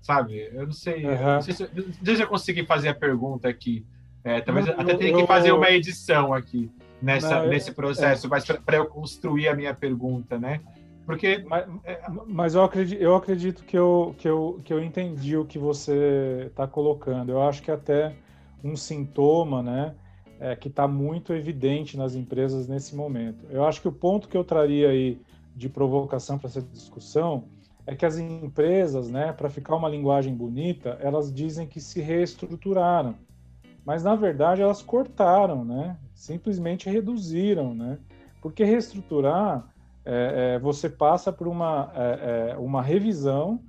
Sabe? 0.00 0.40
Eu 0.52 0.66
não 0.66 0.72
sei, 0.72 1.06
uhum. 1.06 1.34
não 1.34 1.42
sei 1.42 1.54
se, 1.54 1.70
sei 2.02 2.16
se 2.16 2.22
eu 2.22 2.26
consegui 2.26 2.66
fazer 2.66 2.88
a 2.88 2.94
pergunta 2.94 3.48
aqui. 3.48 3.86
É, 4.24 4.40
talvez 4.40 4.66
não, 4.66 4.74
até 4.74 4.96
tenha 4.96 5.16
que 5.16 5.24
fazer 5.24 5.52
uma 5.52 5.70
edição 5.70 6.34
aqui 6.34 6.68
nessa, 7.00 7.46
nesse 7.46 7.72
processo, 7.72 8.26
é. 8.26 8.30
mas 8.30 8.44
para 8.44 8.76
eu 8.76 8.86
construir 8.86 9.48
a 9.48 9.54
minha 9.54 9.74
pergunta, 9.74 10.38
né? 10.38 10.60
Porque. 11.06 11.44
Mas, 11.48 11.66
é, 11.84 12.02
mas, 12.26 12.54
eu, 12.54 12.62
acredito, 12.62 13.00
eu 13.00 13.14
acredito 13.16 13.64
que 13.64 13.78
eu, 13.78 14.14
que, 14.18 14.28
eu, 14.28 14.60
que 14.62 14.72
eu 14.72 14.82
entendi 14.82 15.36
o 15.36 15.44
que 15.44 15.58
você 15.58 16.44
está 16.48 16.66
colocando. 16.66 17.30
Eu 17.30 17.42
acho 17.42 17.62
que 17.62 17.70
até 17.70 18.14
um 18.62 18.76
sintoma, 18.76 19.62
né? 19.62 19.94
É, 20.40 20.54
que 20.54 20.68
está 20.68 20.86
muito 20.86 21.32
evidente 21.32 21.96
nas 21.96 22.14
empresas 22.14 22.68
nesse 22.68 22.94
momento. 22.94 23.44
Eu 23.50 23.64
acho 23.64 23.80
que 23.80 23.88
o 23.88 23.92
ponto 23.92 24.28
que 24.28 24.36
eu 24.36 24.44
traria 24.44 24.90
aí 24.90 25.20
de 25.56 25.68
provocação 25.68 26.38
para 26.38 26.48
essa 26.48 26.62
discussão 26.62 27.44
é 27.84 27.96
que 27.96 28.04
as 28.04 28.18
empresas, 28.18 29.08
né, 29.08 29.32
para 29.32 29.48
ficar 29.48 29.74
uma 29.74 29.88
linguagem 29.88 30.32
bonita, 30.32 30.98
elas 31.00 31.32
dizem 31.32 31.66
que 31.66 31.80
se 31.80 32.00
reestruturaram. 32.00 33.16
Mas 33.88 34.04
na 34.04 34.14
verdade 34.14 34.60
elas 34.60 34.82
cortaram, 34.82 35.64
né? 35.64 35.96
Simplesmente 36.12 36.90
reduziram, 36.90 37.72
né? 37.74 37.98
Porque 38.42 38.62
reestruturar, 38.62 39.66
é, 40.04 40.56
é, 40.56 40.58
você 40.58 40.90
passa 40.90 41.32
por 41.32 41.48
uma, 41.48 41.90
é, 41.94 42.50
é 42.50 42.56
uma 42.58 42.82
revisão, 42.82 43.62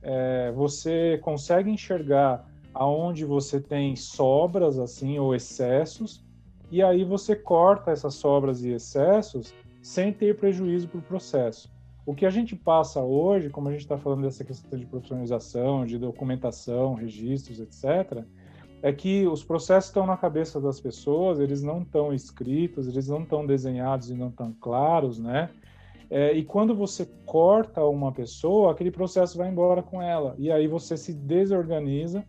é, 0.00 0.52
você 0.52 1.18
consegue 1.24 1.70
enxergar 1.70 2.48
aonde 2.72 3.24
você 3.24 3.60
tem 3.60 3.96
sobras 3.96 4.78
assim 4.78 5.18
ou 5.18 5.34
excessos, 5.34 6.24
e 6.70 6.80
aí 6.80 7.02
você 7.02 7.34
corta 7.34 7.90
essas 7.90 8.14
sobras 8.14 8.62
e 8.62 8.70
excessos 8.70 9.52
sem 9.82 10.12
ter 10.12 10.36
prejuízo 10.36 10.86
para 10.86 11.00
o 11.00 11.02
processo. 11.02 11.68
O 12.06 12.14
que 12.14 12.24
a 12.24 12.30
gente 12.30 12.54
passa 12.54 13.00
hoje, 13.00 13.50
como 13.50 13.68
a 13.68 13.72
gente 13.72 13.80
está 13.80 13.98
falando 13.98 14.22
dessa 14.22 14.44
questão 14.44 14.78
de 14.78 14.86
profissionalização, 14.86 15.84
de 15.84 15.98
documentação, 15.98 16.94
registros, 16.94 17.58
etc., 17.58 18.24
é 18.84 18.92
que 18.92 19.26
os 19.26 19.42
processos 19.42 19.88
estão 19.88 20.04
na 20.04 20.14
cabeça 20.14 20.60
das 20.60 20.78
pessoas, 20.78 21.40
eles 21.40 21.62
não 21.62 21.80
estão 21.80 22.12
escritos, 22.12 22.86
eles 22.86 23.08
não 23.08 23.22
estão 23.22 23.46
desenhados 23.46 24.10
e 24.10 24.14
não 24.14 24.28
estão 24.28 24.54
claros, 24.60 25.18
né? 25.18 25.48
É, 26.10 26.34
e 26.34 26.44
quando 26.44 26.74
você 26.74 27.08
corta 27.24 27.82
uma 27.82 28.12
pessoa, 28.12 28.70
aquele 28.70 28.90
processo 28.90 29.38
vai 29.38 29.48
embora 29.48 29.82
com 29.82 30.02
ela. 30.02 30.34
E 30.36 30.52
aí 30.52 30.68
você 30.68 30.98
se 30.98 31.14
desorganiza 31.14 32.26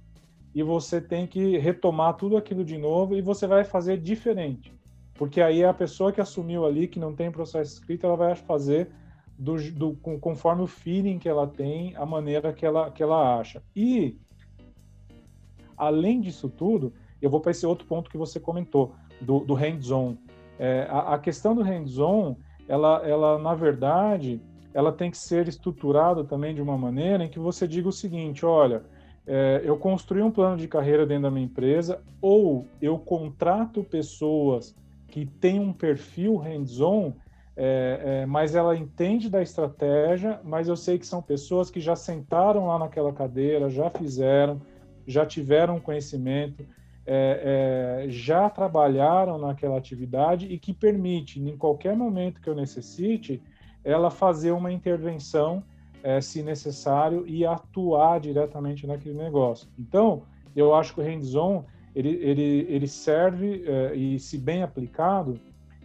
e 0.53 0.63
você 0.63 1.01
tem 1.01 1.27
que 1.27 1.57
retomar 1.57 2.15
tudo 2.15 2.37
aquilo 2.37 2.63
de 2.63 2.77
novo 2.77 3.17
e 3.17 3.21
você 3.21 3.45
vai 3.45 3.65
fazer 3.65 3.97
diferente. 3.97 4.73
Porque 5.15 5.41
aí 5.41 5.61
a 5.61 5.73
pessoa 5.73 6.13
que 6.13 6.21
assumiu 6.21 6.65
ali, 6.65 6.87
que 6.87 7.01
não 7.01 7.13
tem 7.13 7.29
processo 7.29 7.73
escrito, 7.73 8.05
ela 8.05 8.15
vai 8.15 8.33
fazer 8.33 8.89
do, 9.37 9.57
do, 9.73 9.93
conforme 10.21 10.63
o 10.63 10.67
feeling 10.67 11.19
que 11.19 11.27
ela 11.27 11.47
tem, 11.47 11.93
a 11.97 12.05
maneira 12.05 12.53
que 12.53 12.65
ela, 12.65 12.89
que 12.91 13.03
ela 13.03 13.37
acha. 13.37 13.61
E, 13.75 14.17
além 15.77 16.21
disso 16.21 16.49
tudo, 16.49 16.93
eu 17.21 17.29
vou 17.29 17.39
para 17.39 17.51
esse 17.51 17.65
outro 17.65 17.87
ponto 17.87 18.09
que 18.09 18.17
você 18.17 18.39
comentou, 18.39 18.93
do, 19.19 19.39
do 19.39 19.53
hands-on. 19.53 20.15
É, 20.59 20.87
a, 20.89 21.15
a, 21.15 21.19
questão 21.19 21.55
do 21.55 21.61
hands-on, 21.61 22.35
ela, 22.67 23.01
ela, 23.05 23.37
na 23.37 23.55
verdade, 23.55 24.41
ela 24.73 24.91
tem 24.91 25.09
que 25.09 25.17
ser 25.17 25.47
estruturada 25.47 26.23
também 26.23 26.53
de 26.53 26.61
uma 26.61 26.77
maneira 26.77 27.23
em 27.23 27.29
que 27.29 27.39
você 27.39 27.67
diga 27.67 27.89
o 27.89 27.93
seguinte, 27.93 28.45
olha, 28.45 28.83
é, 29.25 29.61
eu 29.63 29.77
construí 29.77 30.21
um 30.21 30.31
plano 30.31 30.57
de 30.57 30.67
carreira 30.67 31.05
dentro 31.05 31.23
da 31.23 31.31
minha 31.31 31.45
empresa 31.45 32.01
ou 32.21 32.65
eu 32.81 32.97
contrato 32.99 33.83
pessoas 33.83 34.75
que 35.07 35.25
têm 35.25 35.59
um 35.59 35.73
perfil 35.73 36.35
hands-on 36.37 37.13
é, 37.57 38.01
é, 38.03 38.25
mas 38.25 38.53
ela 38.53 38.75
entende 38.75 39.29
da 39.29 39.41
estratégia, 39.41 40.41
mas 40.43 40.67
eu 40.67 40.75
sei 40.75 40.99
que 40.99 41.07
são 41.07 41.21
pessoas 41.21 41.69
que 41.69 41.79
já 41.79 41.95
sentaram 41.95 42.67
lá 42.67 42.77
naquela 42.77 43.13
cadeira, 43.13 43.69
já 43.69 43.89
fizeram, 43.89 44.59
já 45.07 45.25
tiveram 45.25 45.79
conhecimento, 45.79 46.65
é, 47.05 48.03
é 48.05 48.09
já 48.09 48.49
trabalharam 48.49 49.37
naquela 49.37 49.77
atividade 49.77 50.47
e 50.47 50.57
que 50.57 50.73
permite, 50.73 51.39
em 51.39 51.55
qualquer 51.57 51.95
momento 51.95 52.41
que 52.41 52.49
eu 52.49 52.55
necessite, 52.55 53.41
ela 53.83 54.09
fazer 54.09 54.51
uma 54.51 54.71
intervenção, 54.71 55.63
é, 56.01 56.19
se 56.19 56.41
necessário, 56.41 57.25
e 57.27 57.45
atuar 57.45 58.19
diretamente 58.19 58.87
naquele 58.87 59.17
negócio. 59.17 59.67
Então, 59.77 60.23
eu 60.55 60.73
acho 60.73 60.93
que 60.93 61.01
o 61.01 61.03
hands-on 61.03 61.63
ele, 61.95 62.09
ele, 62.21 62.65
ele 62.69 62.87
serve, 62.87 63.63
é, 63.65 63.95
e 63.95 64.19
se 64.19 64.37
bem 64.37 64.61
aplicado, 64.61 65.39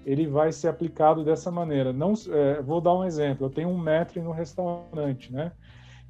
ele 0.05 0.27
vai 0.27 0.51
ser 0.51 0.69
aplicado 0.69 1.23
dessa 1.23 1.51
maneira. 1.51 1.93
Não, 1.93 2.15
é, 2.29 2.61
vou 2.61 2.81
dar 2.81 2.95
um 2.95 3.05
exemplo. 3.05 3.47
Eu 3.47 3.51
tenho 3.51 3.69
um 3.69 3.79
metro 3.79 4.21
no 4.21 4.33
restaurante, 4.33 5.33
né? 5.33 5.53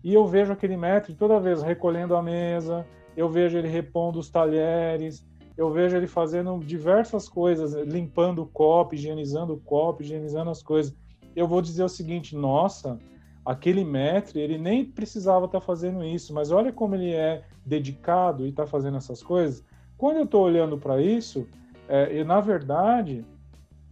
E 0.03 0.15
eu 0.15 0.27
vejo 0.27 0.53
aquele 0.53 0.77
metro 0.77 1.15
toda 1.15 1.39
vez 1.39 1.63
recolhendo 1.63 2.17
a 2.17 2.23
mesa, 2.23 2.87
eu 3.17 3.29
vejo 3.29 3.59
ele 3.59 3.69
repondo 3.69 4.19
os 4.19 4.31
talheres, 4.31 5.27
eu 5.57 5.71
vejo 5.71 5.97
ele 5.97 6.07
fazendo 6.07 6.59
diversas 6.61 7.29
coisas, 7.29 7.75
limpando 7.87 8.43
o 8.43 8.47
copo, 8.47 8.95
higienizando 8.95 9.55
o 9.55 9.61
copo, 9.61 10.03
higienizando 10.03 10.51
as 10.51 10.63
coisas. 10.63 10.97
Eu 11.37 11.47
vou 11.47 11.61
dizer 11.61 11.85
o 11.85 11.89
seguinte: 11.89 12.35
nossa, 12.35 12.99
aquele 13.45 13.85
metro, 13.85 14.39
ele 14.39 14.59
nem 14.59 14.85
precisava 14.85 15.47
estar 15.47 15.61
fazendo 15.61 16.05
isso, 16.05 16.33
mas 16.33 16.51
olha 16.51 16.73
como 16.73 16.95
ele 16.95 17.13
é 17.13 17.45
dedicado 17.65 18.47
e 18.47 18.51
está 18.51 18.67
fazendo 18.67 18.97
essas 18.97 19.23
coisas. 19.23 19.65
Quando 19.97 20.17
eu 20.17 20.25
estou 20.25 20.45
olhando 20.45 20.79
para 20.79 21.01
isso, 21.03 21.47
é, 21.89 22.25
na 22.25 22.41
verdade, 22.41 23.25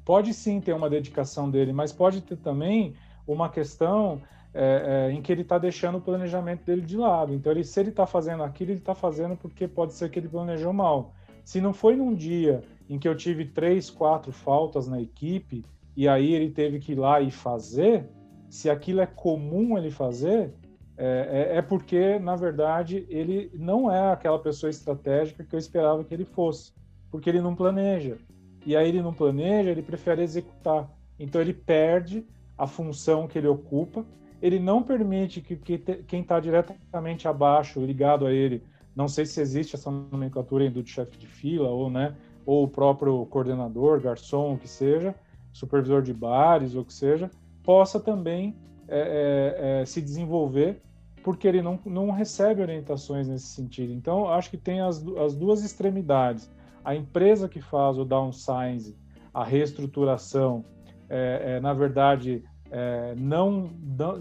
pode 0.05 0.33
sim 0.33 0.61
ter 0.61 0.73
uma 0.73 0.89
dedicação 0.89 1.51
dele, 1.51 1.73
mas 1.73 1.93
pode 1.93 2.23
ter 2.23 2.37
também 2.37 2.95
uma 3.27 3.51
questão 3.51 4.23
é, 4.59 5.11
é, 5.11 5.13
em 5.13 5.23
que 5.23 5.31
ele 5.31 5.43
está 5.43 5.59
deixando 5.59 5.99
o 5.99 6.01
planejamento 6.01 6.65
dele 6.65 6.83
de 6.83 6.97
lado. 6.97 7.33
Então, 7.33 7.53
ele, 7.53 7.63
se 7.63 7.79
ele 7.79 7.91
está 7.91 8.07
fazendo 8.07 8.43
aquilo, 8.43 8.73
ele 8.73 8.81
está 8.81 8.95
fazendo 8.95 9.37
porque 9.37 9.69
pode 9.69 9.95
ser 9.95 10.11
que 10.11 10.19
ele 10.19 10.29
planejou 10.29 10.73
mal. 10.73 11.13
Se 11.45 11.61
não 11.61 11.73
foi 11.73 11.95
num 11.95 12.15
dia 12.15 12.63
em 12.91 12.99
que 12.99 13.07
eu 13.07 13.17
tive 13.17 13.45
três, 13.45 13.89
quatro 13.89 14.33
faltas 14.33 14.89
na 14.89 15.01
equipe 15.01 15.65
e 15.97 16.09
aí 16.09 16.35
ele 16.35 16.51
teve 16.51 16.79
que 16.79 16.93
ir 16.93 16.97
lá 16.97 17.21
e 17.21 17.31
fazer, 17.31 18.09
se 18.49 18.69
aquilo 18.69 19.01
é 19.01 19.07
comum 19.07 19.79
ele 19.79 19.91
fazer, 19.91 20.53
é, 20.97 21.51
é, 21.53 21.57
é 21.59 21.63
porque, 21.63 22.19
na 22.19 22.35
verdade, 22.35 23.07
ele 23.09 23.51
não 23.55 23.91
é 23.91 24.13
aquela 24.13 24.39
pessoa 24.39 24.71
estratégica 24.71 25.45
que 25.45 25.55
eu 25.55 25.59
esperava 25.59 26.03
que 26.03 26.13
ele 26.13 26.25
fosse, 26.25 26.73
porque 27.11 27.31
ele 27.31 27.41
não 27.41 27.55
planeja 27.55 28.19
e 28.67 28.77
aí 28.77 28.89
ele 28.89 29.01
não 29.01 29.15
planeja, 29.15 29.71
ele 29.71 29.83
prefere 29.83 30.23
executar. 30.23 30.91
Então 31.19 31.41
ele 31.41 31.55
perde 31.55 32.27
a 32.57 32.67
função 32.67 33.27
que 33.27 33.39
ele 33.39 33.47
ocupa, 33.47 34.05
ele 34.41 34.59
não 34.59 34.83
permite 34.83 35.41
que, 35.41 35.57
que 35.57 35.79
te, 35.79 35.97
quem 36.07 36.21
está 36.23 36.39
diretamente 36.41 37.27
abaixo, 37.27 37.85
ligado 37.85 38.27
a 38.27 38.33
ele, 38.33 38.63
não 38.95 39.09
sei 39.09 39.27
se 39.27 39.41
existe 39.41 39.75
essa 39.75 39.91
nomenclatura 39.91 40.71
do 40.71 40.87
chefe 40.87 41.17
de 41.19 41.27
fila 41.27 41.69
ou, 41.69 41.91
né, 41.91 42.17
ou 42.45 42.65
o 42.65 42.69
próprio 42.69 43.27
coordenador, 43.27 44.01
garçom, 44.01 44.55
o 44.55 44.59
que 44.59 44.69
seja, 44.69 45.15
supervisor 45.53 46.03
de 46.03 46.13
bares, 46.13 46.75
ou 46.75 46.83
o 46.83 46.85
que 46.85 46.95
seja, 46.95 47.31
possa 47.63 48.01
também 48.01 48.57
é, 48.89 48.99
é, 48.99 49.81
é, 49.81 49.85
se 49.85 50.01
desenvolver 50.01 50.81
porque 51.23 51.47
ele 51.47 51.61
não, 51.61 51.79
não 51.85 52.11
recebe 52.11 52.63
orientações 52.63 53.29
nesse 53.29 53.49
sentido. 53.49 53.93
Então, 53.93 54.31
acho 54.31 54.51
que 54.51 54.57
tem 54.57 54.81
as, 54.81 55.05
as 55.19 55.35
duas 55.37 55.63
extremidades 55.63 56.51
a 56.89 56.95
empresa 56.95 57.51
que 57.51 57.61
faz 57.61 57.99
o 57.99 58.05
downsize, 58.05 58.97
a 59.35 59.45
reestruturação, 59.45 60.65
é, 61.07 61.57
é, 61.57 61.61
na 61.61 61.75
verdade, 61.75 62.43
é, 62.71 63.15
não, 63.17 63.71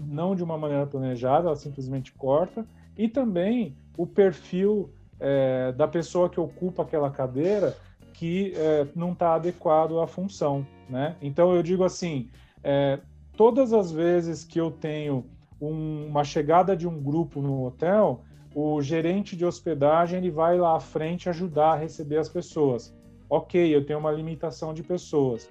não 0.06 0.34
de 0.34 0.42
uma 0.42 0.56
maneira 0.56 0.86
planejada, 0.86 1.48
ela 1.48 1.56
simplesmente 1.56 2.12
corta, 2.12 2.66
e 2.96 3.08
também 3.08 3.76
o 3.96 4.06
perfil 4.06 4.90
é, 5.20 5.72
da 5.72 5.86
pessoa 5.86 6.28
que 6.28 6.40
ocupa 6.40 6.82
aquela 6.82 7.10
cadeira 7.10 7.76
que 8.12 8.52
é, 8.56 8.86
não 8.96 9.12
está 9.12 9.34
adequado 9.34 10.00
à 10.00 10.06
função. 10.06 10.66
Né? 10.88 11.14
Então, 11.22 11.54
eu 11.54 11.62
digo 11.62 11.84
assim, 11.84 12.28
é, 12.64 12.98
todas 13.36 13.72
as 13.72 13.92
vezes 13.92 14.44
que 14.44 14.60
eu 14.60 14.70
tenho 14.70 15.24
um, 15.60 16.06
uma 16.06 16.24
chegada 16.24 16.76
de 16.76 16.88
um 16.88 17.00
grupo 17.00 17.40
no 17.40 17.64
hotel, 17.64 18.22
o 18.54 18.80
gerente 18.82 19.36
de 19.36 19.44
hospedagem 19.44 20.18
ele 20.18 20.30
vai 20.30 20.58
lá 20.58 20.76
à 20.76 20.80
frente 20.80 21.28
ajudar 21.28 21.72
a 21.72 21.76
receber 21.76 22.16
as 22.16 22.28
pessoas. 22.28 22.92
Ok, 23.30 23.74
eu 23.74 23.84
tenho 23.84 23.98
uma 23.98 24.10
limitação 24.10 24.72
de 24.72 24.82
pessoas, 24.82 25.48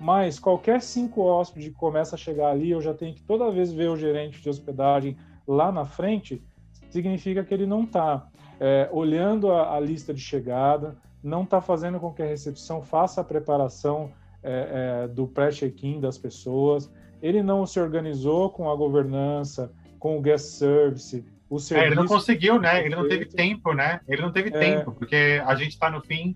mas 0.00 0.38
qualquer 0.38 0.80
cinco 0.80 1.20
hóspedes 1.20 1.68
que 1.68 1.74
começa 1.74 2.16
a 2.16 2.18
chegar 2.18 2.48
ali, 2.48 2.70
eu 2.70 2.80
já 2.80 2.94
tenho 2.94 3.14
que 3.14 3.22
toda 3.22 3.50
vez 3.50 3.70
ver 3.70 3.90
o 3.90 3.96
gerente 3.96 4.40
de 4.40 4.48
hospedagem 4.48 5.14
lá 5.46 5.70
na 5.70 5.84
frente, 5.84 6.42
significa 6.88 7.44
que 7.44 7.52
ele 7.52 7.66
não 7.66 7.84
está 7.84 8.26
é, 8.58 8.88
olhando 8.90 9.52
a, 9.52 9.76
a, 9.76 9.80
lista 9.80 10.14
de 10.14 10.20
chegada, 10.20 10.96
não 11.22 11.42
está 11.42 11.60
fazendo 11.60 12.00
com 12.00 12.12
que 12.12 12.22
a 12.22 12.26
recepção 12.26 12.80
faça 12.80 13.20
a 13.20 13.24
preparação 13.24 14.10
é, 14.42 15.04
é, 15.04 15.08
do 15.08 15.26
pré-check-in 15.26 16.00
das 16.00 16.16
pessoas, 16.16 16.90
ele 17.20 17.42
não 17.42 17.66
se 17.66 17.78
organizou 17.78 18.48
com 18.48 18.70
a 18.70 18.74
governança, 18.74 19.70
com 19.98 20.16
o 20.16 20.22
guest 20.22 20.46
service, 20.56 21.22
o 21.50 21.58
serviço. 21.58 21.84
É, 21.84 21.86
ele 21.88 21.94
não 21.94 22.06
conseguiu, 22.06 22.58
né? 22.58 22.84
Ele 22.86 22.96
não 22.96 23.06
teve 23.06 23.26
tempo, 23.26 23.74
né? 23.74 24.00
Ele 24.08 24.22
não 24.22 24.32
teve 24.32 24.48
é. 24.48 24.58
tempo, 24.58 24.92
porque 24.92 25.42
a 25.44 25.54
gente 25.56 25.72
está 25.72 25.90
no 25.90 26.00
fim, 26.00 26.34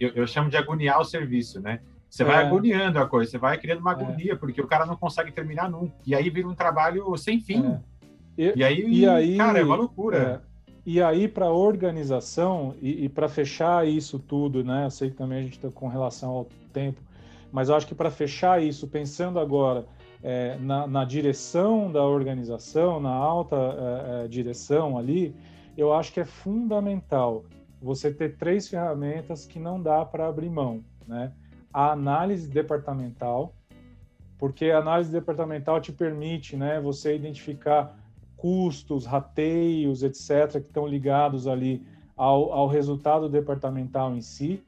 eu, 0.00 0.10
eu, 0.16 0.26
chamo 0.26 0.50
de 0.50 0.56
agoniar 0.56 1.00
o 1.00 1.04
serviço, 1.04 1.60
né? 1.60 1.80
Você 2.16 2.24
vai 2.24 2.42
é. 2.42 2.46
agoniando 2.46 2.98
a 2.98 3.06
coisa, 3.06 3.30
você 3.30 3.36
vai 3.36 3.58
criando 3.58 3.80
uma 3.80 3.90
é. 3.90 3.94
agonia, 3.94 4.36
porque 4.36 4.58
o 4.58 4.66
cara 4.66 4.86
não 4.86 4.96
consegue 4.96 5.30
terminar 5.30 5.70
nunca. 5.70 5.92
E 6.06 6.14
aí 6.14 6.30
vira 6.30 6.48
um 6.48 6.54
trabalho 6.54 7.14
sem 7.18 7.38
fim. 7.40 7.62
É. 7.66 7.80
E, 8.38 8.52
e, 8.56 8.64
aí, 8.64 8.88
e 8.88 9.06
aí, 9.06 9.36
cara, 9.36 9.58
é 9.58 9.62
uma 9.62 9.76
loucura. 9.76 10.42
E 10.86 11.02
aí, 11.02 11.28
para 11.28 11.46
a 11.46 11.52
organização, 11.52 12.74
e, 12.80 13.04
e 13.04 13.08
para 13.10 13.28
fechar 13.28 13.86
isso 13.86 14.18
tudo, 14.18 14.64
né? 14.64 14.86
Eu 14.86 14.90
sei 14.90 15.10
que 15.10 15.16
também 15.16 15.40
a 15.40 15.42
gente 15.42 15.58
está 15.58 15.68
com 15.68 15.88
relação 15.88 16.30
ao 16.30 16.48
tempo, 16.72 17.02
mas 17.52 17.68
eu 17.68 17.74
acho 17.74 17.86
que 17.86 17.94
para 17.94 18.10
fechar 18.10 18.62
isso, 18.62 18.88
pensando 18.88 19.38
agora 19.38 19.84
é, 20.22 20.56
na, 20.58 20.86
na, 20.86 21.04
direção 21.04 21.92
da 21.92 22.02
organização, 22.02 22.98
na 22.98 23.12
alta 23.12 23.56
é, 23.56 24.24
é, 24.24 24.28
direção 24.28 24.96
ali, 24.96 25.36
eu 25.76 25.92
acho 25.92 26.14
que 26.14 26.20
é 26.20 26.24
fundamental 26.24 27.44
você 27.78 28.10
ter 28.10 28.38
três 28.38 28.68
ferramentas 28.68 29.44
que 29.44 29.58
não 29.58 29.82
dá 29.82 30.02
para 30.02 30.26
abrir 30.26 30.48
mão, 30.48 30.82
né? 31.06 31.30
A 31.76 31.92
análise 31.92 32.48
departamental, 32.48 33.54
porque 34.38 34.70
a 34.70 34.78
análise 34.78 35.12
departamental 35.12 35.78
te 35.78 35.92
permite, 35.92 36.56
né, 36.56 36.80
você 36.80 37.14
identificar 37.14 37.94
custos, 38.34 39.04
rateios, 39.04 40.02
etc, 40.02 40.52
que 40.52 40.68
estão 40.68 40.86
ligados 40.86 41.46
ali 41.46 41.86
ao, 42.16 42.50
ao 42.50 42.66
resultado 42.66 43.28
departamental 43.28 44.16
em 44.16 44.22
si, 44.22 44.64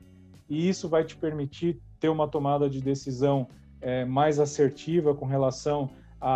e 0.51 0.69
isso 0.69 0.87
vai 0.87 1.03
te 1.03 1.17
permitir 1.17 1.81
ter 1.99 2.11
uma 2.11 2.29
tomada 2.29 2.69
de 2.69 2.83
decisão 2.83 3.49
é, 3.81 4.05
mais 4.05 4.39
assertiva 4.39 5.15
com 5.15 5.25
relação 5.25 5.89
a, 6.21 6.35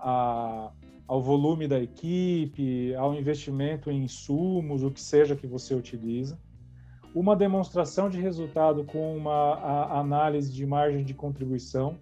a, 0.00 0.72
ao 1.06 1.20
volume 1.20 1.68
da 1.68 1.78
equipe, 1.78 2.94
ao 2.94 3.14
investimento 3.14 3.90
em 3.90 4.04
insumos, 4.04 4.82
o 4.82 4.90
que 4.90 5.02
seja 5.02 5.36
que 5.36 5.46
você 5.46 5.74
utiliza. 5.74 6.38
Uma 7.14 7.36
demonstração 7.36 8.10
de 8.10 8.20
resultado 8.20 8.84
com 8.84 9.16
uma 9.16 9.98
análise 9.98 10.52
de 10.52 10.66
margem 10.66 11.04
de 11.04 11.14
contribuição. 11.14 11.96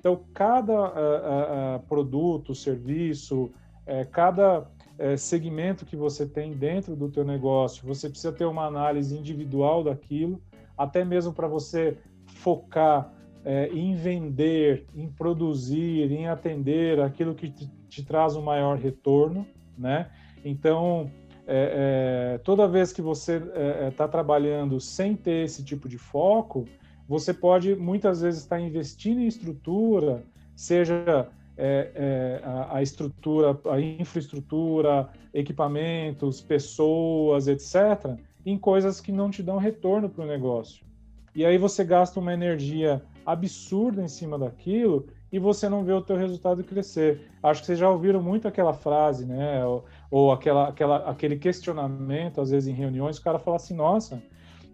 Então, 0.00 0.20
cada 0.32 0.86
a, 0.86 1.74
a, 1.74 1.78
produto, 1.80 2.54
serviço, 2.54 3.50
é, 3.86 4.04
cada 4.04 4.66
é, 4.98 5.16
segmento 5.16 5.84
que 5.84 5.96
você 5.96 6.26
tem 6.26 6.52
dentro 6.52 6.96
do 6.96 7.10
teu 7.10 7.24
negócio, 7.24 7.86
você 7.86 8.08
precisa 8.08 8.32
ter 8.32 8.44
uma 8.44 8.64
análise 8.64 9.16
individual 9.16 9.84
daquilo, 9.84 10.40
até 10.76 11.04
mesmo 11.04 11.32
para 11.32 11.46
você 11.46 11.98
focar 12.26 13.12
é, 13.44 13.68
em 13.68 13.94
vender, 13.94 14.86
em 14.94 15.08
produzir, 15.08 16.10
em 16.10 16.26
atender 16.28 17.00
aquilo 17.00 17.34
que 17.34 17.50
te, 17.50 17.70
te 17.88 18.02
traz 18.02 18.34
um 18.34 18.42
maior 18.42 18.78
retorno, 18.78 19.46
né? 19.76 20.10
Então, 20.44 21.10
é, 21.46 22.34
é, 22.36 22.38
toda 22.38 22.66
vez 22.66 22.92
que 22.92 23.02
você 23.02 23.36
está 23.36 24.04
é, 24.04 24.06
é, 24.06 24.08
trabalhando 24.08 24.80
sem 24.80 25.14
ter 25.14 25.44
esse 25.44 25.62
tipo 25.62 25.88
de 25.88 25.98
foco, 25.98 26.66
você 27.08 27.34
pode 27.34 27.74
muitas 27.76 28.22
vezes 28.22 28.40
estar 28.40 28.58
investindo 28.58 29.20
em 29.20 29.26
estrutura, 29.26 30.24
seja 30.56 31.28
é, 31.56 32.40
a, 32.42 32.78
a, 32.78 32.82
estrutura, 32.82 33.58
a 33.70 33.80
infraestrutura, 33.80 35.08
equipamentos, 35.32 36.40
pessoas, 36.40 37.46
etc., 37.46 38.18
em 38.46 38.58
coisas 38.58 39.00
que 39.00 39.12
não 39.12 39.30
te 39.30 39.42
dão 39.42 39.58
retorno 39.58 40.08
para 40.08 40.24
o 40.24 40.26
negócio. 40.26 40.84
E 41.34 41.44
aí 41.44 41.58
você 41.58 41.84
gasta 41.84 42.20
uma 42.20 42.32
energia 42.32 43.02
absurda 43.26 44.02
em 44.02 44.08
cima 44.08 44.38
daquilo 44.38 45.06
e 45.32 45.38
você 45.38 45.68
não 45.68 45.82
vê 45.82 45.92
o 45.92 46.00
teu 46.00 46.16
resultado 46.16 46.62
crescer. 46.62 47.28
Acho 47.42 47.60
que 47.60 47.66
vocês 47.66 47.78
já 47.78 47.90
ouviram 47.90 48.22
muito 48.22 48.46
aquela 48.46 48.72
frase, 48.72 49.26
né? 49.26 49.60
Ou, 50.16 50.30
aquela, 50.30 50.68
aquela, 50.68 50.96
aquele 51.10 51.36
questionamento, 51.36 52.40
às 52.40 52.52
vezes 52.52 52.68
em 52.68 52.72
reuniões, 52.72 53.18
o 53.18 53.22
cara 53.24 53.36
fala 53.36 53.56
assim, 53.56 53.74
nossa, 53.74 54.22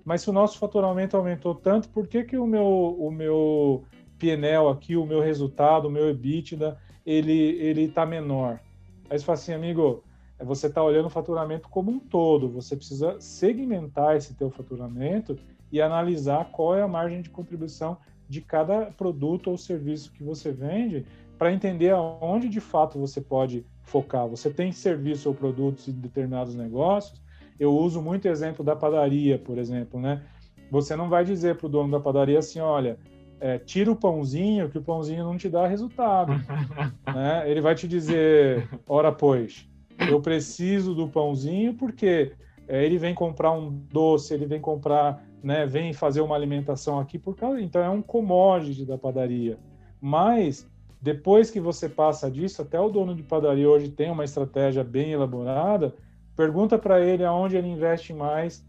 mas 0.05 0.21
se 0.21 0.29
o 0.29 0.35
nosso 0.35 0.59
faturamento 0.59 1.17
aumentou 1.17 1.55
tanto, 1.55 1.89
por 1.89 2.07
que, 2.07 2.25
que 2.25 2.37
o 2.37 2.47
meu, 2.47 2.95
o 3.01 3.11
meu 3.11 3.83
PNL 4.19 4.69
aqui, 4.69 4.99
o 4.99 5.07
meu 5.07 5.19
resultado, 5.19 5.89
o 5.89 5.91
meu 5.91 6.11
EBITDA, 6.11 6.77
ele 7.07 7.33
ele 7.33 7.85
está 7.85 8.05
menor? 8.05 8.61
Aí 9.09 9.19
você 9.19 9.25
fala 9.25 9.39
assim, 9.39 9.55
amigo, 9.55 10.05
você 10.39 10.67
está 10.67 10.85
olhando 10.85 11.07
o 11.07 11.11
faturamento 11.11 11.71
como 11.71 11.91
um 11.91 11.99
todo, 11.99 12.51
você 12.51 12.77
precisa 12.77 13.19
segmentar 13.19 14.17
esse 14.17 14.35
teu 14.35 14.51
faturamento 14.51 15.39
e 15.73 15.81
analisar 15.81 16.51
qual 16.53 16.77
é 16.77 16.83
a 16.83 16.89
margem 16.89 17.23
de 17.23 17.31
contribuição 17.31 17.97
de 18.29 18.43
cada 18.43 18.91
produto 18.91 19.51
ou 19.51 19.57
serviço 19.57 20.13
que 20.13 20.23
você 20.23 20.53
vende 20.53 21.07
para 21.41 21.55
entender 21.55 21.89
aonde 21.89 22.51
de 22.51 22.61
fato 22.61 22.99
você 22.99 23.19
pode 23.19 23.65
focar. 23.83 24.29
Você 24.29 24.51
tem 24.51 24.71
serviço 24.73 25.27
ou 25.27 25.35
produtos 25.35 25.89
em 25.89 25.93
determinados 25.93 26.55
negócios. 26.55 27.19
Eu 27.59 27.75
uso 27.75 28.03
muito 28.03 28.29
exemplo 28.29 28.63
da 28.63 28.77
padaria, 28.77 29.39
por 29.39 29.57
exemplo, 29.57 29.99
né? 29.99 30.23
Você 30.71 30.95
não 30.95 31.09
vai 31.09 31.25
dizer 31.25 31.57
para 31.57 31.65
o 31.65 31.71
dono 31.71 31.91
da 31.91 31.99
padaria 31.99 32.39
assim, 32.39 32.61
olha, 32.61 32.99
é, 33.41 33.59
tira 33.59 33.91
o 33.91 33.97
pãozinho, 33.97 34.69
que 34.69 34.77
o 34.77 34.83
pãozinho 34.83 35.25
não 35.25 35.39
te 35.39 35.49
dá 35.49 35.67
resultado. 35.67 36.35
né? 37.11 37.51
Ele 37.51 37.63
vai 37.63 37.75
te 37.75 37.89
dizer, 37.89 38.69
ora 38.87 39.11
pois, 39.11 39.67
eu 40.11 40.21
preciso 40.21 40.95
do 40.95 41.09
pãozinho 41.09 41.73
porque 41.73 42.33
é, 42.69 42.85
ele 42.85 42.99
vem 42.99 43.15
comprar 43.15 43.53
um 43.53 43.71
doce, 43.91 44.35
ele 44.35 44.45
vem 44.45 44.61
comprar 44.61 45.25
né, 45.43 45.65
vem 45.65 45.95
fazer 45.95 46.21
uma 46.21 46.37
alimentação 46.37 47.01
aqui 47.01 47.19
por 47.19 47.35
causa. 47.35 47.63
Então 47.63 47.83
é 47.83 47.89
um 47.89 48.03
commodity 48.03 48.85
da 48.85 48.99
padaria. 48.99 49.59
Mas 49.99 50.70
depois 51.01 51.51
que 51.51 51.59
você 51.59 51.89
passa 51.89 52.31
disso, 52.31 52.61
até 52.61 52.79
o 52.79 52.91
dono 52.91 53.15
de 53.15 53.23
padaria 53.23 53.69
hoje 53.69 53.89
tem 53.89 54.11
uma 54.11 54.25
estratégia 54.25 54.85
bem 54.85 55.13
elaborada. 55.13 55.95
Pergunta 56.37 56.79
para 56.79 57.01
ele 57.01 57.25
aonde 57.25 57.57
ele 57.57 57.69
investe 57.69 58.13
mais 58.13 58.65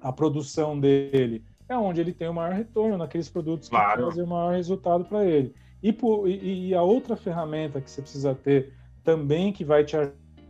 a 0.00 0.12
produção 0.12 0.78
dele. 0.78 1.44
É 1.68 1.76
onde 1.76 2.00
ele 2.00 2.12
tem 2.12 2.28
o 2.28 2.34
maior 2.34 2.54
retorno 2.54 2.96
naqueles 2.96 3.28
produtos 3.28 3.68
claro. 3.68 3.90
que 3.90 3.96
trazem 4.04 4.24
o 4.24 4.26
maior 4.26 4.54
resultado 4.54 5.04
para 5.04 5.24
ele. 5.24 5.52
E, 5.82 5.92
por, 5.92 6.28
e, 6.28 6.68
e 6.68 6.74
a 6.74 6.82
outra 6.82 7.16
ferramenta 7.16 7.80
que 7.80 7.90
você 7.90 8.02
precisa 8.02 8.34
ter 8.34 8.72
também 9.02 9.52
que 9.52 9.64
vai 9.64 9.84
te 9.84 9.96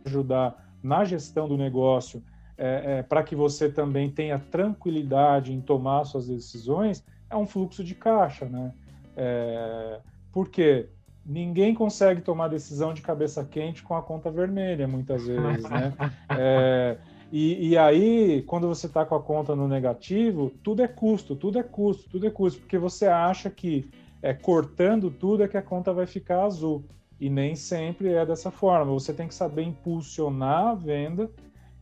ajudar 0.05 0.73
na 0.81 1.03
gestão 1.03 1.47
do 1.47 1.57
negócio 1.57 2.23
é, 2.57 2.99
é, 2.99 3.03
para 3.03 3.23
que 3.23 3.35
você 3.35 3.69
também 3.69 4.09
tenha 4.09 4.37
tranquilidade 4.37 5.53
em 5.53 5.61
tomar 5.61 6.03
suas 6.03 6.27
decisões, 6.27 7.03
é 7.29 7.35
um 7.35 7.47
fluxo 7.47 7.83
de 7.83 7.95
caixa, 7.95 8.45
né? 8.45 8.73
É, 9.15 10.01
porque 10.31 10.89
ninguém 11.25 11.73
consegue 11.73 12.21
tomar 12.21 12.47
decisão 12.47 12.93
de 12.93 13.01
cabeça 13.01 13.43
quente 13.43 13.83
com 13.83 13.95
a 13.95 14.01
conta 14.01 14.31
vermelha, 14.31 14.87
muitas 14.87 15.25
vezes, 15.25 15.69
né? 15.69 15.93
É, 16.29 16.97
e, 17.31 17.69
e, 17.69 17.77
aí, 17.77 18.43
quando 18.43 18.67
você 18.67 18.87
está 18.87 19.05
com 19.05 19.15
a 19.15 19.21
conta 19.21 19.55
no 19.55 19.67
negativo, 19.67 20.51
tudo 20.63 20.81
é 20.81 20.87
custo, 20.87 21.35
tudo 21.35 21.59
é 21.59 21.63
custo, 21.63 22.09
tudo 22.09 22.25
é 22.25 22.29
custo, 22.29 22.59
porque 22.61 22.77
você 22.77 23.05
acha 23.05 23.49
que 23.49 23.89
é, 24.21 24.33
cortando 24.33 25.11
tudo 25.11 25.43
é 25.43 25.47
que 25.47 25.57
a 25.57 25.61
conta 25.61 25.93
vai 25.93 26.07
ficar 26.07 26.43
azul. 26.43 26.83
E 27.19 27.29
nem 27.29 27.55
sempre 27.55 28.13
é 28.13 28.25
dessa 28.25 28.49
forma. 28.49 28.93
Você 28.93 29.13
tem 29.13 29.27
que 29.27 29.35
saber 29.35 29.63
impulsionar 29.63 30.67
a 30.67 30.73
venda 30.73 31.29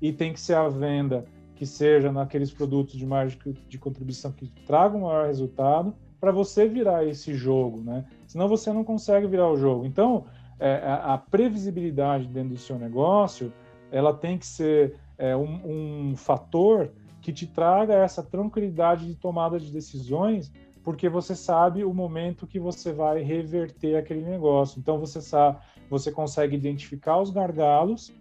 e 0.02 0.12
tem 0.12 0.34
que 0.34 0.40
ser 0.40 0.56
a 0.56 0.68
venda 0.68 1.26
que 1.56 1.66
seja 1.66 2.12
naqueles 2.12 2.52
produtos 2.52 2.96
de 2.96 3.06
margem 3.06 3.40
de 3.68 3.78
contribuição 3.78 4.32
que 4.32 4.48
tragam 4.66 5.02
maior 5.02 5.28
resultado 5.28 5.96
para 6.20 6.32
você 6.32 6.68
virar 6.68 7.06
esse 7.06 7.34
jogo, 7.34 7.82
né? 7.82 8.06
Senão 8.28 8.48
você 8.48 8.72
não 8.72 8.84
consegue 8.84 9.26
virar 9.26 9.50
o 9.50 9.58
jogo. 9.58 9.86
Então, 9.86 10.26
é, 10.60 10.82
a 10.86 11.18
previsibilidade 11.18 12.28
dentro 12.28 12.50
do 12.50 12.60
seu 12.60 12.78
negócio, 12.78 13.52
ela 13.92 14.14
tem 14.14 14.38
que 14.38 14.46
ser 14.46 14.96
é, 15.18 15.36
um, 15.36 16.12
um 16.12 16.16
fator 16.16 16.92
que 17.22 17.32
te 17.32 17.48
traga 17.48 17.94
essa 17.94 18.22
tranquilidade 18.22 19.06
de 19.06 19.16
tomada 19.16 19.60
de 19.60 19.72
decisões, 19.72 20.52
porque 20.84 21.10
você 21.10 21.36
sabe 21.36 21.84
o 21.84 21.94
momento 21.94 22.48
que 22.48 22.60
você 22.60 22.94
vai 22.94 23.22
reverter 23.22 23.98
aquele 23.98 24.22
negócio. 24.22 24.80
Então 24.80 24.98
você 24.98 25.22
sabe, 25.22 25.58
você 25.90 26.12
consegue 26.12 26.56
identificar 26.56 27.20
os 27.20 27.30
gargalos 27.30 28.14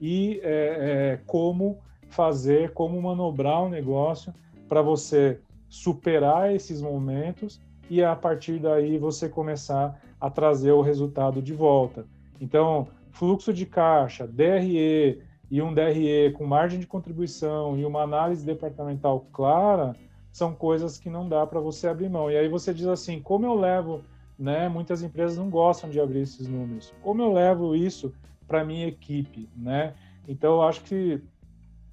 e 0.00 0.40
é, 0.42 0.48
é, 0.48 1.20
como 1.26 1.78
fazer, 2.08 2.72
como 2.72 3.00
manobrar 3.00 3.62
o 3.62 3.68
negócio 3.68 4.32
para 4.68 4.80
você 4.80 5.40
superar 5.68 6.54
esses 6.54 6.80
momentos 6.80 7.60
e 7.88 8.02
a 8.02 8.14
partir 8.16 8.58
daí 8.58 8.98
você 8.98 9.28
começar 9.28 10.00
a 10.20 10.30
trazer 10.30 10.72
o 10.72 10.80
resultado 10.80 11.42
de 11.42 11.52
volta. 11.52 12.06
Então, 12.40 12.88
fluxo 13.10 13.52
de 13.52 13.66
caixa, 13.66 14.26
DRE 14.26 15.22
e 15.50 15.62
um 15.62 15.72
DRE 15.72 16.32
com 16.32 16.44
margem 16.44 16.80
de 16.80 16.86
contribuição 16.86 17.78
e 17.78 17.84
uma 17.84 18.02
análise 18.02 18.44
departamental 18.44 19.26
clara 19.32 19.94
são 20.32 20.52
coisas 20.52 20.98
que 20.98 21.08
não 21.08 21.28
dá 21.28 21.46
para 21.46 21.60
você 21.60 21.86
abrir 21.86 22.08
mão. 22.08 22.30
E 22.30 22.36
aí 22.36 22.48
você 22.48 22.74
diz 22.74 22.86
assim, 22.86 23.20
como 23.20 23.46
eu 23.46 23.54
levo, 23.54 24.02
né? 24.36 24.68
Muitas 24.68 25.02
empresas 25.02 25.38
não 25.38 25.48
gostam 25.48 25.88
de 25.88 26.00
abrir 26.00 26.20
esses 26.20 26.48
números. 26.48 26.92
Como 27.02 27.22
eu 27.22 27.32
levo 27.32 27.76
isso 27.76 28.12
para 28.46 28.64
minha 28.64 28.88
equipe, 28.88 29.48
né? 29.56 29.94
Então, 30.26 30.54
eu 30.54 30.62
acho 30.62 30.82
que 30.82 31.22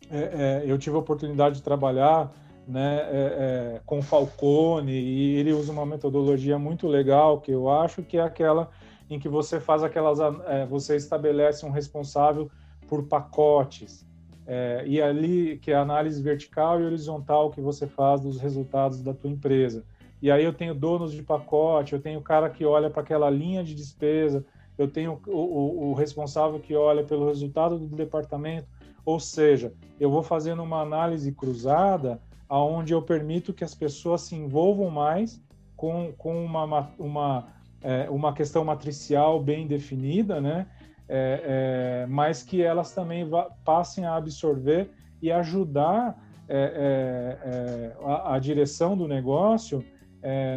é, 0.09 0.63
é, 0.63 0.63
eu 0.65 0.77
tive 0.77 0.95
a 0.95 0.99
oportunidade 0.99 1.57
de 1.57 1.61
trabalhar 1.61 2.33
né, 2.71 2.99
é, 3.01 3.75
é, 3.75 3.81
com 3.85 4.01
Falcone 4.01 4.93
e 4.93 5.35
ele 5.35 5.51
usa 5.51 5.73
uma 5.73 5.85
metodologia 5.85 6.57
muito 6.57 6.87
legal 6.87 7.41
que 7.41 7.51
eu 7.51 7.69
acho 7.69 8.01
que 8.01 8.17
é 8.17 8.21
aquela 8.21 8.69
em 9.09 9.19
que 9.19 9.27
você 9.27 9.59
faz 9.59 9.83
aquelas, 9.83 10.19
é, 10.47 10.65
você 10.65 10.95
estabelece 10.95 11.65
um 11.65 11.69
responsável 11.69 12.49
por 12.87 13.03
pacotes 13.03 14.07
é, 14.47 14.85
e 14.87 15.01
ali 15.01 15.59
que 15.61 15.71
é 15.71 15.75
a 15.75 15.81
análise 15.81 16.21
vertical 16.21 16.79
e 16.79 16.85
horizontal 16.85 17.51
que 17.51 17.59
você 17.59 17.85
faz 17.85 18.21
dos 18.21 18.39
resultados 18.39 19.01
da 19.01 19.13
tua 19.13 19.29
empresa. 19.29 19.83
E 20.21 20.31
aí 20.31 20.45
eu 20.45 20.53
tenho 20.53 20.73
donos 20.73 21.11
de 21.11 21.21
pacote, 21.21 21.91
eu 21.91 21.99
tenho 21.99 22.19
o 22.19 22.23
cara 22.23 22.49
que 22.49 22.63
olha 22.63 22.89
para 22.89 23.01
aquela 23.01 23.29
linha 23.29 23.65
de 23.65 23.75
despesa, 23.75 24.45
eu 24.77 24.87
tenho 24.87 25.19
o, 25.27 25.31
o, 25.31 25.89
o, 25.89 25.93
responsável 25.93 26.57
que 26.59 26.73
olha 26.73 27.03
pelo 27.03 27.27
resultado 27.27 27.77
do 27.77 27.95
departamento, 27.97 28.67
ou 29.03 29.19
seja, 29.19 29.73
eu 29.99 30.09
vou 30.09 30.23
fazendo 30.23 30.63
uma 30.63 30.81
análise 30.81 31.33
cruzada 31.33 32.21
aonde 32.51 32.93
eu 32.93 33.01
permito 33.01 33.53
que 33.53 33.63
as 33.63 33.73
pessoas 33.73 34.23
se 34.23 34.35
envolvam 34.35 34.89
mais 34.89 35.41
com, 35.77 36.11
com 36.17 36.43
uma, 36.43 36.91
uma, 36.99 37.47
é, 37.81 38.09
uma 38.09 38.33
questão 38.33 38.65
matricial 38.65 39.41
bem 39.41 39.65
definida, 39.65 40.41
né? 40.41 40.67
É, 41.07 42.03
é, 42.03 42.05
mas 42.07 42.43
que 42.43 42.61
elas 42.61 42.93
também 42.93 43.25
passem 43.63 44.05
a 44.05 44.17
absorver 44.17 44.91
e 45.21 45.31
ajudar 45.31 46.21
é, 46.49 46.57
é, 46.57 47.49
é, 47.49 47.95
a, 48.03 48.35
a, 48.35 48.39
direção 48.39 48.97
do 48.97 49.07
negócio 49.07 49.83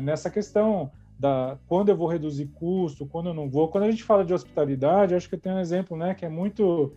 nessa 0.03 0.29
questão 0.29 0.91
da 1.19 1.57
quando 1.69 1.89
eu 1.91 1.97
vou 1.97 2.09
reduzir 2.09 2.47
custo, 2.49 3.07
quando 3.07 3.29
eu 3.29 3.35
não 3.35 3.49
vou. 3.49 3.69
Quando 3.69 3.85
a 3.85 3.91
gente 3.91 4.03
fala 4.03 4.25
de 4.25 4.35
hospitalidade, 4.35 5.15
acho 5.15 5.29
que 5.29 5.37
eu 5.37 5.41
tenho 5.41 5.55
um 5.55 5.61
exemplo, 5.61 5.97
né, 5.97 6.13
que 6.13 6.25
é 6.25 6.29
muito 6.29 6.93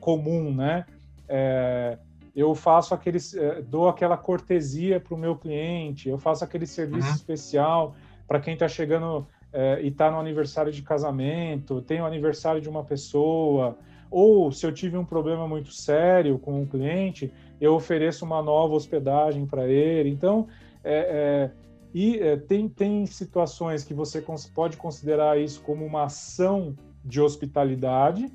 comum, 0.00 0.52
né? 0.52 0.84
é, 1.28 1.98
eu 2.38 2.54
faço 2.54 2.94
aquele, 2.94 3.18
é, 3.36 3.62
dou 3.62 3.88
aquela 3.88 4.16
cortesia 4.16 5.00
para 5.00 5.12
o 5.12 5.18
meu 5.18 5.34
cliente, 5.34 6.08
eu 6.08 6.18
faço 6.18 6.44
aquele 6.44 6.66
serviço 6.66 7.08
uhum. 7.08 7.14
especial 7.14 7.96
para 8.28 8.38
quem 8.38 8.54
está 8.54 8.68
chegando 8.68 9.26
é, 9.52 9.82
e 9.82 9.88
está 9.88 10.08
no 10.10 10.20
aniversário 10.20 10.70
de 10.70 10.82
casamento, 10.82 11.82
tem 11.82 12.00
o 12.00 12.06
aniversário 12.06 12.60
de 12.60 12.68
uma 12.68 12.84
pessoa, 12.84 13.76
ou 14.08 14.52
se 14.52 14.64
eu 14.64 14.72
tive 14.72 14.96
um 14.96 15.04
problema 15.04 15.48
muito 15.48 15.72
sério 15.72 16.38
com 16.38 16.60
um 16.60 16.66
cliente, 16.66 17.32
eu 17.60 17.74
ofereço 17.74 18.24
uma 18.24 18.40
nova 18.40 18.74
hospedagem 18.74 19.44
para 19.44 19.66
ele. 19.66 20.08
Então, 20.08 20.46
é, 20.84 20.94
é, 20.94 21.50
e 21.92 22.18
é, 22.20 22.36
tem, 22.36 22.68
tem 22.68 23.04
situações 23.04 23.82
que 23.82 23.92
você 23.92 24.24
pode 24.54 24.76
considerar 24.76 25.40
isso 25.40 25.60
como 25.62 25.84
uma 25.84 26.04
ação 26.04 26.76
de 27.04 27.20
hospitalidade 27.20 28.30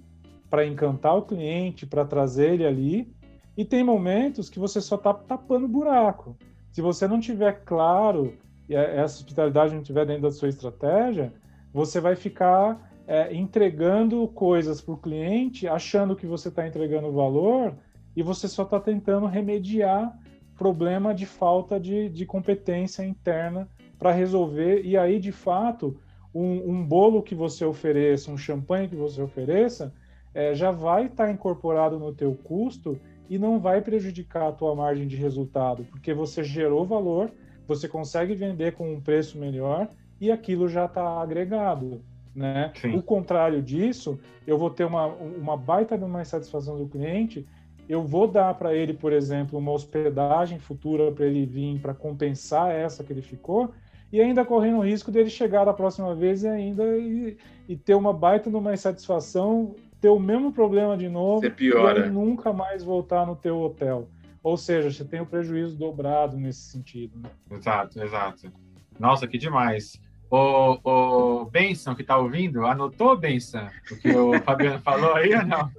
para 0.50 0.66
encantar 0.66 1.16
o 1.16 1.22
cliente, 1.22 1.86
para 1.86 2.04
trazer 2.04 2.54
ele 2.54 2.66
ali, 2.66 3.14
e 3.56 3.64
tem 3.64 3.84
momentos 3.84 4.50
que 4.50 4.60
você 4.60 4.82
só 4.82 4.96
está 4.96 5.14
tapando 5.14 5.68
buraco. 5.68 6.36
Se 6.72 6.82
você 6.82 7.08
não 7.08 7.20
tiver 7.20 7.64
claro 7.64 8.34
e 8.68 8.76
essa 8.76 9.18
hospitalidade 9.18 9.74
não 9.74 9.82
estiver 9.82 10.06
dentro 10.06 10.24
da 10.24 10.32
sua 10.32 10.50
estratégia, 10.50 11.34
você 11.74 12.00
vai 12.00 12.16
ficar 12.16 12.92
é, 13.08 13.34
entregando 13.34 14.28
coisas 14.30 14.82
para 14.82 14.94
o 14.94 14.98
cliente, 14.98 15.68
achando 15.68 16.16
que 16.16 16.26
você 16.26 16.48
está 16.48 16.68
entregando 16.68 17.12
valor, 17.12 17.76
e 18.16 18.24
você 18.24 18.48
só 18.48 18.64
está 18.64 18.80
tentando 18.80 19.26
remediar 19.26 20.18
problema 20.56 21.14
de 21.14 21.26
falta 21.26 21.80
de, 21.80 22.10
de 22.10 22.26
competência 22.26 23.04
interna 23.04 23.68
para 23.98 24.12
resolver. 24.12 24.84
E 24.84 24.96
aí, 24.98 25.20
de 25.20 25.32
fato, 25.32 25.98
um, 26.34 26.72
um, 26.72 26.86
bolo 26.86 27.24
que 27.24 27.36
você 27.36 27.66
ofereça, 27.66 28.32
um 28.32 28.38
champanhe 28.38 28.88
que 28.88 28.96
você 28.96 29.22
ofereça, 29.22 29.94
é, 30.34 30.54
já 30.54 30.72
vai 30.72 31.06
estar 31.06 31.26
tá 31.26 31.32
incorporado 31.32 32.00
no 32.00 32.14
teu 32.14 32.36
custo 32.36 33.00
e 33.30 33.38
não 33.38 33.60
vai 33.60 33.82
prejudicar 33.82 34.50
a 34.50 34.52
tua 34.52 34.76
margem 34.76 35.08
de 35.08 35.16
resultado, 35.16 35.86
porque 35.90 36.14
você 36.14 36.44
gerou 36.44 36.86
valor, 36.86 37.32
você 37.68 37.88
consegue 37.88 38.36
vender 38.36 38.74
com 38.74 38.94
um 38.94 39.02
preço 39.02 39.38
melhor 39.38 39.90
e 40.20 40.32
aquilo 40.32 40.68
já 40.68 40.86
está 40.86 41.22
agregado. 41.22 42.02
Né? 42.36 42.74
O 42.96 43.02
contrário 43.02 43.62
disso, 43.62 44.20
eu 44.46 44.58
vou 44.58 44.70
ter 44.70 44.86
uma, 44.86 45.08
uma 45.08 45.56
baita 45.56 45.98
de 45.98 46.04
uma 46.04 46.24
satisfação 46.26 46.78
do 46.78 46.88
cliente, 46.88 47.46
eu 47.88 48.04
vou 48.04 48.28
dar 48.28 48.54
para 48.56 48.74
ele, 48.74 48.94
por 48.94 49.12
exemplo, 49.12 49.60
uma 49.60 49.72
hospedagem 49.72 50.58
futura 50.58 51.12
para 51.12 51.26
ele 51.26 51.46
vir 51.46 51.80
para 51.80 51.94
compensar 51.94 52.72
essa 52.72 53.04
que 53.04 53.12
ele 53.12 53.22
ficou, 53.22 53.72
e 54.12 54.22
ainda 54.22 54.46
correndo 54.46 54.78
o 54.78 54.86
risco 54.86 55.12
dele 55.12 55.30
chegar 55.30 55.66
da 55.66 55.74
próxima 55.74 56.14
vez 56.16 56.44
e 56.44 56.48
ainda 56.48 56.84
e, 56.98 57.38
e 57.68 57.76
ter 57.76 57.96
uma 57.96 58.14
baita 58.14 58.50
de 58.50 58.56
uma 58.56 58.74
insatisfação, 58.74 59.76
ter 60.04 60.10
o 60.10 60.20
mesmo 60.20 60.52
problema 60.52 60.98
de 60.98 61.08
novo 61.08 61.46
e 61.46 62.10
nunca 62.10 62.52
mais 62.52 62.84
voltar 62.84 63.26
no 63.26 63.38
teu 63.38 63.58
hotel. 63.62 64.10
Ou 64.44 64.58
seja, 64.58 64.92
você 64.92 65.06
tem 65.06 65.22
o 65.22 65.26
prejuízo 65.26 65.78
dobrado 65.78 66.36
nesse 66.36 66.60
sentido. 66.60 67.18
Né? 67.20 67.30
Exato, 67.50 68.04
exato. 68.04 68.52
Nossa, 69.00 69.26
que 69.26 69.38
demais. 69.38 69.98
O, 70.30 70.78
o 70.84 71.46
Benção, 71.46 71.96
que 71.96 72.02
está 72.02 72.18
ouvindo, 72.18 72.66
anotou, 72.66 73.16
Benção, 73.16 73.70
o 73.90 73.96
que 73.96 74.10
o 74.10 74.34
Fabiano 74.44 74.80
falou 74.80 75.14
aí 75.14 75.34
ou 75.36 75.46
não? 75.46 75.72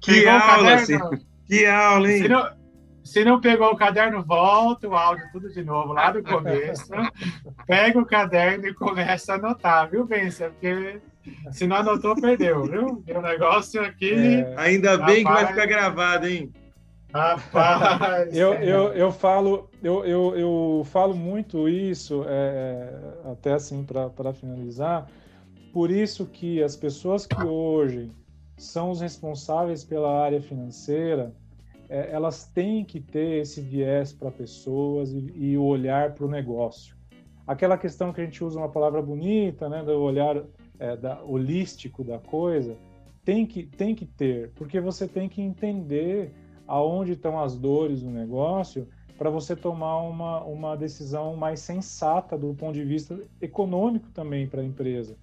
Que 0.00 0.22
pegou 0.22 0.32
aula, 0.32 0.74
assim, 0.76 0.98
que 1.46 1.66
aula, 1.66 2.10
hein? 2.10 2.22
Se 2.22 2.28
não, 2.28 2.50
se 3.04 3.24
não 3.26 3.40
pegou 3.42 3.70
o 3.72 3.76
caderno, 3.76 4.22
volta 4.22 4.88
o 4.88 4.96
áudio 4.96 5.28
tudo 5.32 5.50
de 5.50 5.62
novo, 5.62 5.92
lá 5.92 6.10
do 6.10 6.22
começo. 6.22 6.90
pega 7.66 8.00
o 8.00 8.06
caderno 8.06 8.66
e 8.68 8.72
começa 8.72 9.34
a 9.34 9.36
anotar, 9.36 9.90
viu, 9.90 10.06
Benção? 10.06 10.50
Porque 10.50 10.98
se 11.52 11.66
não 11.66 11.76
anotou, 11.76 12.14
perdeu, 12.20 12.64
viu? 12.64 13.04
O 13.08 13.20
negócio 13.20 13.82
aqui... 13.82 14.12
É, 14.12 14.54
ainda 14.56 14.98
bem 14.98 15.24
que 15.24 15.30
vai 15.30 15.46
ficar 15.46 15.66
gravado, 15.66 16.26
hein? 16.26 16.52
Rapaz! 17.12 18.36
eu, 18.36 18.54
eu, 18.54 18.92
eu, 18.92 19.12
falo, 19.12 19.70
eu, 19.82 20.04
eu, 20.04 20.36
eu 20.36 20.82
falo 20.86 21.14
muito 21.14 21.68
isso, 21.68 22.24
é, 22.26 22.92
até 23.30 23.52
assim, 23.52 23.84
para 23.84 24.32
finalizar, 24.32 25.08
por 25.72 25.90
isso 25.90 26.26
que 26.26 26.60
as 26.60 26.74
pessoas 26.74 27.24
que 27.24 27.44
hoje 27.44 28.10
são 28.56 28.90
os 28.90 29.00
responsáveis 29.00 29.84
pela 29.84 30.24
área 30.24 30.40
financeira, 30.40 31.32
é, 31.88 32.10
elas 32.10 32.46
têm 32.46 32.84
que 32.84 33.00
ter 33.00 33.42
esse 33.42 33.60
viés 33.60 34.12
para 34.12 34.30
pessoas 34.30 35.12
e, 35.12 35.32
e 35.36 35.58
olhar 35.58 36.14
para 36.14 36.26
o 36.26 36.28
negócio. 36.28 36.96
Aquela 37.46 37.76
questão 37.76 38.12
que 38.12 38.20
a 38.20 38.24
gente 38.24 38.42
usa 38.42 38.58
uma 38.58 38.68
palavra 38.68 39.02
bonita, 39.02 39.68
né, 39.68 39.82
do 39.82 40.00
olhar 40.00 40.42
é, 40.78 40.96
da, 40.96 41.22
holístico 41.22 42.02
da 42.02 42.18
coisa, 42.18 42.76
tem 43.24 43.46
que, 43.46 43.64
tem 43.64 43.94
que 43.94 44.04
ter, 44.04 44.50
porque 44.54 44.80
você 44.80 45.08
tem 45.08 45.28
que 45.28 45.40
entender 45.40 46.32
aonde 46.66 47.12
estão 47.12 47.38
as 47.38 47.56
dores 47.56 48.02
do 48.02 48.10
negócio 48.10 48.86
para 49.16 49.30
você 49.30 49.54
tomar 49.54 49.98
uma, 50.02 50.42
uma 50.42 50.76
decisão 50.76 51.36
mais 51.36 51.60
sensata 51.60 52.36
do 52.36 52.52
ponto 52.54 52.74
de 52.74 52.84
vista 52.84 53.18
econômico 53.40 54.10
também 54.10 54.46
para 54.46 54.60
a 54.60 54.64
empresa. 54.64 55.16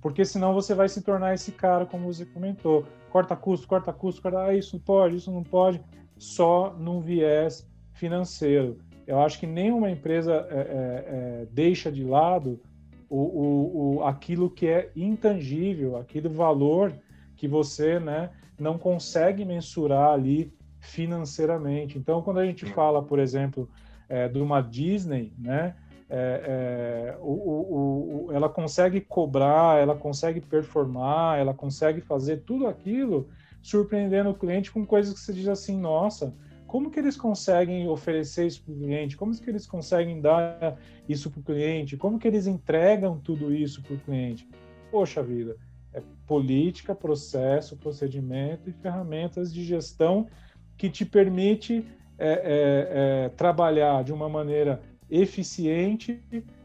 Porque 0.00 0.24
senão 0.24 0.54
você 0.54 0.74
vai 0.74 0.88
se 0.88 1.02
tornar 1.02 1.34
esse 1.34 1.52
cara, 1.52 1.86
como 1.86 2.12
você 2.12 2.24
comentou, 2.24 2.84
corta 3.10 3.34
custo, 3.34 3.66
corta 3.66 3.92
custo, 3.92 4.22
corta, 4.22 4.44
ah, 4.44 4.54
isso 4.54 4.78
pode, 4.78 5.16
isso 5.16 5.32
não 5.32 5.42
pode, 5.42 5.80
só 6.16 6.74
num 6.78 7.00
viés 7.00 7.68
financeiro. 7.92 8.78
Eu 9.06 9.18
acho 9.20 9.40
que 9.40 9.46
nenhuma 9.46 9.90
empresa 9.90 10.46
é, 10.50 10.54
é, 10.54 10.62
é, 10.62 11.46
deixa 11.50 11.90
de 11.90 12.04
lado 12.04 12.60
o, 13.08 13.16
o, 13.16 13.96
o, 13.96 14.04
aquilo 14.04 14.50
que 14.50 14.66
é 14.66 14.90
intangível, 14.94 15.96
aquele 15.96 16.28
valor 16.28 16.92
que 17.36 17.48
você 17.48 17.98
né, 17.98 18.30
não 18.58 18.76
consegue 18.76 19.44
mensurar 19.44 20.10
ali 20.10 20.52
financeiramente. 20.80 21.98
Então, 21.98 22.22
quando 22.22 22.38
a 22.38 22.46
gente 22.46 22.66
fala, 22.66 23.02
por 23.02 23.18
exemplo, 23.18 23.68
é, 24.08 24.28
de 24.28 24.40
uma 24.40 24.60
Disney, 24.60 25.32
né, 25.38 25.74
é, 26.10 27.14
é, 27.14 27.18
o, 27.20 27.32
o, 27.32 28.26
o, 28.26 28.32
ela 28.32 28.48
consegue 28.48 29.00
cobrar, 29.00 29.80
ela 29.80 29.94
consegue 29.94 30.40
performar, 30.40 31.38
ela 31.38 31.52
consegue 31.52 32.00
fazer 32.00 32.38
tudo 32.38 32.66
aquilo, 32.66 33.28
surpreendendo 33.62 34.30
o 34.30 34.34
cliente 34.34 34.70
com 34.70 34.86
coisas 34.86 35.12
que 35.14 35.20
você 35.20 35.32
diz 35.32 35.48
assim, 35.48 35.78
nossa, 35.78 36.34
como 36.68 36.90
que 36.90 37.00
eles 37.00 37.16
conseguem 37.16 37.88
oferecer 37.88 38.46
isso 38.46 38.62
para 38.62 38.74
o 38.74 38.76
cliente? 38.76 39.16
Como 39.16 39.34
que 39.34 39.48
eles 39.48 39.66
conseguem 39.66 40.20
dar 40.20 40.78
isso 41.08 41.30
para 41.30 41.40
o 41.40 41.42
cliente? 41.42 41.96
Como 41.96 42.18
que 42.18 42.28
eles 42.28 42.46
entregam 42.46 43.18
tudo 43.18 43.52
isso 43.54 43.82
para 43.82 43.94
o 43.94 43.98
cliente? 43.98 44.46
Poxa 44.90 45.22
vida, 45.22 45.56
é 45.94 46.02
política, 46.26 46.94
processo, 46.94 47.74
procedimento 47.78 48.68
e 48.68 48.72
ferramentas 48.72 49.52
de 49.52 49.64
gestão 49.64 50.28
que 50.76 50.90
te 50.90 51.06
permite 51.06 51.86
é, 52.18 52.28
é, 52.28 53.24
é, 53.24 53.28
trabalhar 53.30 54.04
de 54.04 54.12
uma 54.12 54.28
maneira 54.28 54.82
eficiente 55.10 56.22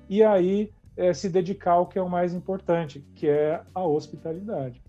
e 0.10 0.22
aí 0.22 0.70
é, 0.98 1.14
se 1.14 1.30
dedicar 1.30 1.74
ao 1.74 1.88
que 1.88 1.98
é 1.98 2.02
o 2.02 2.10
mais 2.10 2.34
importante, 2.34 3.00
que 3.16 3.30
é 3.30 3.62
a 3.74 3.88
hospitalidade. 3.88 4.84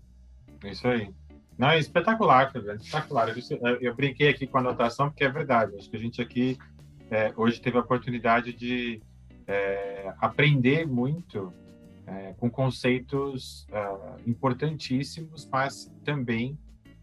Isso 0.65 0.85
aí. 0.85 1.09
Não, 1.57 1.69
é 1.69 1.79
espetacular, 1.79 2.51
espetacular. 2.55 3.29
Eu, 3.29 3.77
eu, 3.81 3.95
brinquei 3.95 4.29
aqui 4.29 4.45
com 4.45 4.57
a 4.57 4.61
anotação 4.61 5.09
porque 5.09 5.23
é 5.23 5.29
verdade. 5.29 5.75
Acho 5.77 5.89
que 5.89 5.95
a 5.95 5.99
gente 5.99 6.21
aqui 6.21 6.57
é, 7.09 7.33
hoje 7.35 7.61
teve 7.61 7.77
a 7.77 7.81
oportunidade 7.81 8.51
de 8.53 9.01
é, 9.47 10.13
aprender 10.19 10.85
muito 10.85 11.53
com 12.37 12.49
conceitos 12.49 13.67
uh, 13.69 14.29
importantíssimos, 14.29 15.47
mas 15.51 15.91
também 16.03 16.57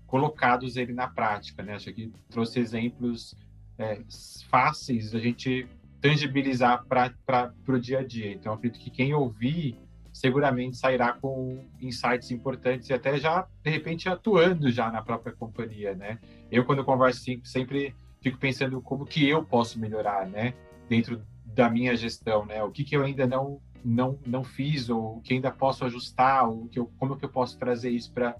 colocados 0.07 0.77
ele 0.77 0.93
na 0.93 1.09
prática, 1.09 1.63
né? 1.63 1.75
Acho 1.75 1.93
que 1.93 2.13
trouxe 2.29 2.61
exemplos 2.61 3.35
é, 3.79 4.01
fáceis 4.49 5.11
da 5.11 5.19
gente 5.19 5.67
tangibilizar 6.01 6.85
para 6.87 7.53
o 7.67 7.79
dia 7.79 8.01
a 8.01 8.05
dia. 8.05 8.33
Então, 8.33 8.53
acredito 8.53 8.83
que 8.83 8.91
quem 8.91 9.15
ouvir 9.15 9.79
seguramente 10.13 10.77
sairá 10.77 11.13
com 11.13 11.65
insights 11.81 12.31
importantes 12.31 12.89
e 12.91 12.93
até 12.93 13.19
já, 13.19 13.47
de 13.63 13.71
repente, 13.71 14.09
atuando 14.09 14.71
já 14.71 14.91
na 14.91 15.03
própria 15.03 15.33
companhia, 15.33 15.95
né? 15.95 16.19
Eu, 16.51 16.65
quando 16.65 16.85
converso 16.85 17.23
sempre 17.45 17.95
fico 18.21 18.39
pensando 18.39 18.81
como 18.81 19.07
que 19.07 19.29
eu 19.29 19.45
posso 19.45 19.79
melhorar, 19.79 20.27
né? 20.29 20.55
Dentro 20.89 21.23
da 21.45 21.69
minha 21.71 21.97
gestão, 21.97 22.45
né? 22.45 22.63
O 22.63 22.71
que, 22.71 22.85
que 22.85 22.97
eu 22.97 23.03
ainda 23.03 23.27
não, 23.27 23.61
não, 23.85 24.19
não 24.27 24.45
fiz 24.45 24.89
ou 24.91 25.17
o 25.17 25.21
que 25.23 25.35
ainda 25.35 25.51
posso 25.51 25.85
ajustar, 25.85 26.49
ou 26.49 26.69
que 26.69 26.79
eu, 26.79 26.93
como 26.99 27.17
que 27.17 27.25
eu 27.25 27.31
posso 27.31 27.59
trazer 27.59 27.91
isso 27.91 28.13
para 28.13 28.37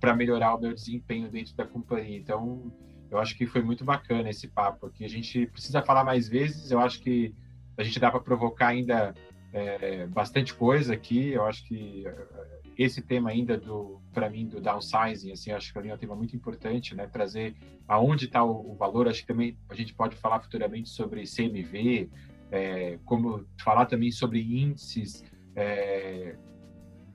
para 0.00 0.14
melhorar 0.14 0.54
o 0.54 0.60
meu 0.60 0.72
desempenho 0.72 1.28
dentro 1.28 1.56
da 1.56 1.66
companhia. 1.66 2.16
Então, 2.16 2.72
eu 3.10 3.18
acho 3.18 3.36
que 3.36 3.46
foi 3.46 3.62
muito 3.62 3.84
bacana 3.84 4.30
esse 4.30 4.48
papo 4.48 4.86
aqui. 4.86 5.04
A 5.04 5.08
gente 5.08 5.46
precisa 5.46 5.82
falar 5.82 6.04
mais 6.04 6.28
vezes. 6.28 6.70
Eu 6.70 6.78
acho 6.78 7.00
que 7.00 7.34
a 7.76 7.82
gente 7.82 7.98
dá 7.98 8.10
para 8.10 8.20
provocar 8.20 8.68
ainda 8.68 9.14
é, 9.52 10.06
bastante 10.06 10.54
coisa 10.54 10.94
aqui. 10.94 11.30
Eu 11.30 11.44
acho 11.44 11.64
que 11.66 12.06
é, 12.06 12.60
esse 12.76 13.02
tema 13.02 13.30
ainda 13.30 13.56
do, 13.56 14.00
para 14.12 14.30
mim, 14.30 14.46
do 14.46 14.60
downsizing, 14.60 15.32
assim, 15.32 15.50
acho 15.50 15.72
que 15.72 15.78
é 15.78 15.94
um 15.94 15.98
tema 15.98 16.14
muito 16.14 16.36
importante, 16.36 16.94
né? 16.94 17.06
Trazer 17.06 17.54
aonde 17.86 18.26
está 18.26 18.44
o, 18.44 18.72
o, 18.72 18.74
valor. 18.74 19.08
Acho 19.08 19.22
que 19.22 19.26
também 19.26 19.56
a 19.68 19.74
gente 19.74 19.94
pode 19.94 20.16
falar 20.16 20.40
futuramente 20.40 20.88
sobre 20.88 21.24
CMV, 21.24 22.10
é, 22.50 22.98
como 23.04 23.44
falar 23.62 23.86
também 23.86 24.10
sobre 24.10 24.40
índices 24.40 25.24
é, 25.56 26.36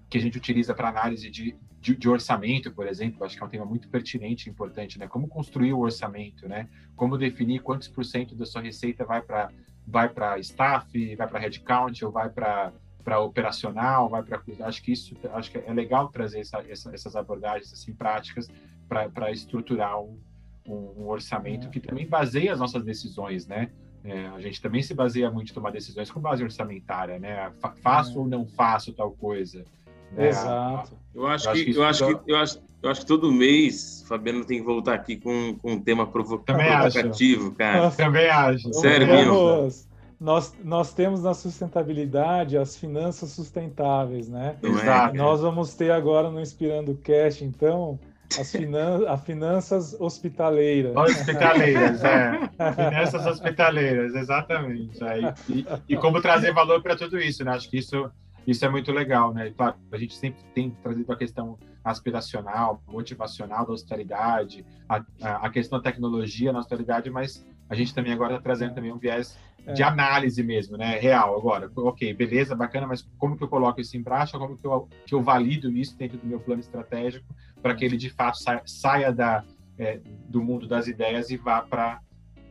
que 0.09 0.17
a 0.17 0.21
gente 0.21 0.37
utiliza 0.37 0.73
para 0.73 0.89
análise 0.89 1.29
de 1.29 1.55
de, 1.83 1.97
de, 1.97 2.07
orçamento, 2.07 2.71
por 2.71 2.87
exemplo, 2.87 3.25
acho 3.25 3.35
que 3.35 3.43
é 3.43 3.45
um 3.45 3.49
tema 3.49 3.65
muito 3.65 3.89
pertinente 3.89 4.47
e 4.47 4.49
importante, 4.49 4.97
né? 4.97 5.05
Como 5.05 5.27
construir 5.27 5.73
o 5.73 5.79
orçamento, 5.79 6.47
né? 6.47 6.69
Como 6.95 7.17
definir 7.17 7.61
quantos 7.61 7.89
por 7.89 8.05
cento 8.05 8.33
da 8.33 8.45
sua 8.45 8.61
receita 8.61 9.03
vai 9.03 9.21
para 9.21 9.51
vai 9.85 10.09
para 10.09 10.39
staff, 10.39 11.15
vai 11.15 11.27
para 11.27 11.39
headcount 11.39 12.03
ou 12.03 12.11
vai 12.11 12.29
para 12.29 12.71
para 13.03 13.19
operacional, 13.19 14.07
vai 14.07 14.23
para 14.23 14.41
acho 14.61 14.81
que 14.81 14.93
isso 14.93 15.13
acho 15.33 15.51
que 15.51 15.57
é 15.57 15.73
legal 15.73 16.07
trazer 16.07 16.39
essa, 16.39 16.59
essa, 16.69 16.89
essas 16.93 17.17
abordagens 17.17 17.73
assim 17.73 17.93
práticas 17.93 18.49
para 18.87 19.29
estruturar 19.29 19.99
um, 19.99 20.17
um, 20.65 21.07
orçamento 21.07 21.67
é. 21.67 21.69
que 21.69 21.81
também 21.81 22.07
baseia 22.07 22.53
as 22.53 22.59
nossas 22.59 22.83
decisões, 22.83 23.45
né? 23.45 23.69
É, 24.05 24.27
a 24.27 24.39
gente 24.39 24.61
também 24.61 24.81
se 24.81 24.93
baseia 24.93 25.29
muito 25.31 25.51
em 25.51 25.53
tomar 25.53 25.71
decisões 25.71 26.09
com 26.09 26.19
base 26.19 26.43
orçamentária, 26.43 27.19
né? 27.19 27.51
Faço 27.81 28.17
é. 28.17 28.21
ou 28.21 28.27
não 28.27 28.45
faço 28.45 28.93
tal 28.93 29.11
coisa. 29.11 29.65
Né? 30.11 30.29
Exato. 30.29 30.97
Eu 31.13 31.27
acho, 31.27 31.49
eu 31.49 31.53
que, 31.53 31.65
que 31.65 31.77
eu 31.77 31.83
acho 31.83 32.19
que 32.19 32.31
eu 32.31 32.37
acho 32.37 32.61
eu 32.83 32.89
acho 32.91 33.01
que 33.01 33.07
todo 33.07 33.31
mês 33.31 34.03
Fabiano 34.05 34.43
tem 34.43 34.59
que 34.59 34.65
voltar 34.65 34.93
aqui 34.93 35.15
com, 35.15 35.55
com 35.61 35.71
um 35.71 35.79
tema 35.79 36.05
Também 36.05 36.67
provocativo, 36.67 37.47
acho. 37.47 37.51
cara. 37.55 37.91
Também 37.91 38.29
acho. 38.29 38.73
Sério, 38.75 39.07
mesmo. 39.07 39.71
Nós, 40.19 40.55
nós 40.63 40.93
temos 40.93 41.23
na 41.23 41.33
sustentabilidade 41.33 42.57
as 42.57 42.77
finanças 42.77 43.31
sustentáveis, 43.31 44.29
né? 44.29 44.55
É? 44.61 44.67
Exato. 44.67 45.15
Nós 45.15 45.41
vamos 45.41 45.73
ter 45.73 45.91
agora 45.91 46.29
no 46.29 46.39
Inspirando 46.39 46.97
Cash, 47.03 47.41
então, 47.41 47.99
as, 48.39 48.51
finan 48.51 49.05
as 49.07 49.21
finanças 49.23 49.99
hospitaleiras. 49.99 50.95
Hospitaleiras, 50.95 52.03
é. 52.03 52.39
Finanças 52.75 53.25
hospitaleiras, 53.25 54.15
exatamente. 54.15 55.03
É, 55.03 55.33
e, 55.49 55.65
e, 55.89 55.97
como 55.97 56.21
trazer 56.21 56.53
valor 56.53 56.81
para 56.81 56.95
tudo 56.95 57.17
isso, 57.19 57.43
né? 57.43 57.51
Acho 57.51 57.69
que 57.69 57.77
isso, 57.77 58.09
isso 58.45 58.65
é 58.65 58.69
muito 58.69 58.91
legal, 58.91 59.33
né? 59.33 59.51
claro, 59.55 59.75
a 59.91 59.97
gente 59.97 60.15
sempre 60.15 60.43
tem 60.53 60.69
trazido 60.69 61.11
a 61.11 61.15
questão 61.15 61.57
aspiracional, 61.83 62.81
motivacional 62.87 63.65
da 63.65 63.71
austeridade, 63.71 64.65
a, 64.87 65.03
a, 65.21 65.49
questão 65.49 65.79
da 65.79 65.83
tecnologia 65.83 66.51
na 66.51 66.59
austeridade, 66.59 67.09
mas 67.09 67.45
a 67.69 67.75
gente 67.75 67.93
também 67.93 68.13
agora 68.13 68.33
está 68.33 68.43
trazendo 68.43 68.73
também 68.73 68.91
um 68.91 68.97
viés 68.97 69.37
de 69.73 69.81
é. 69.81 69.85
análise 69.85 70.43
mesmo, 70.43 70.77
né? 70.77 70.97
Real 70.99 71.37
agora. 71.37 71.71
Ok, 71.75 72.13
beleza, 72.13 72.55
bacana, 72.55 72.87
mas 72.87 73.01
como 73.17 73.37
que 73.37 73.43
eu 73.43 73.47
coloco 73.47 73.79
isso 73.79 73.95
em 73.95 74.03
prática? 74.03 74.37
Como 74.37 74.57
que 74.57 74.65
eu, 74.65 74.89
que 75.05 75.15
eu 75.15 75.21
valido 75.21 75.71
isso 75.71 75.97
dentro 75.97 76.17
do 76.17 76.27
meu 76.27 76.39
plano 76.39 76.59
estratégico 76.59 77.25
para 77.61 77.73
que 77.73 77.85
ele 77.85 77.95
de 77.95 78.09
fato 78.09 78.37
saia, 78.37 78.61
saia 78.65 79.11
da, 79.11 79.43
é, 79.77 79.99
do 80.27 80.41
mundo 80.41 80.67
das 80.67 80.87
ideias 80.87 81.29
e 81.29 81.37
vá 81.37 81.61
para 81.61 82.01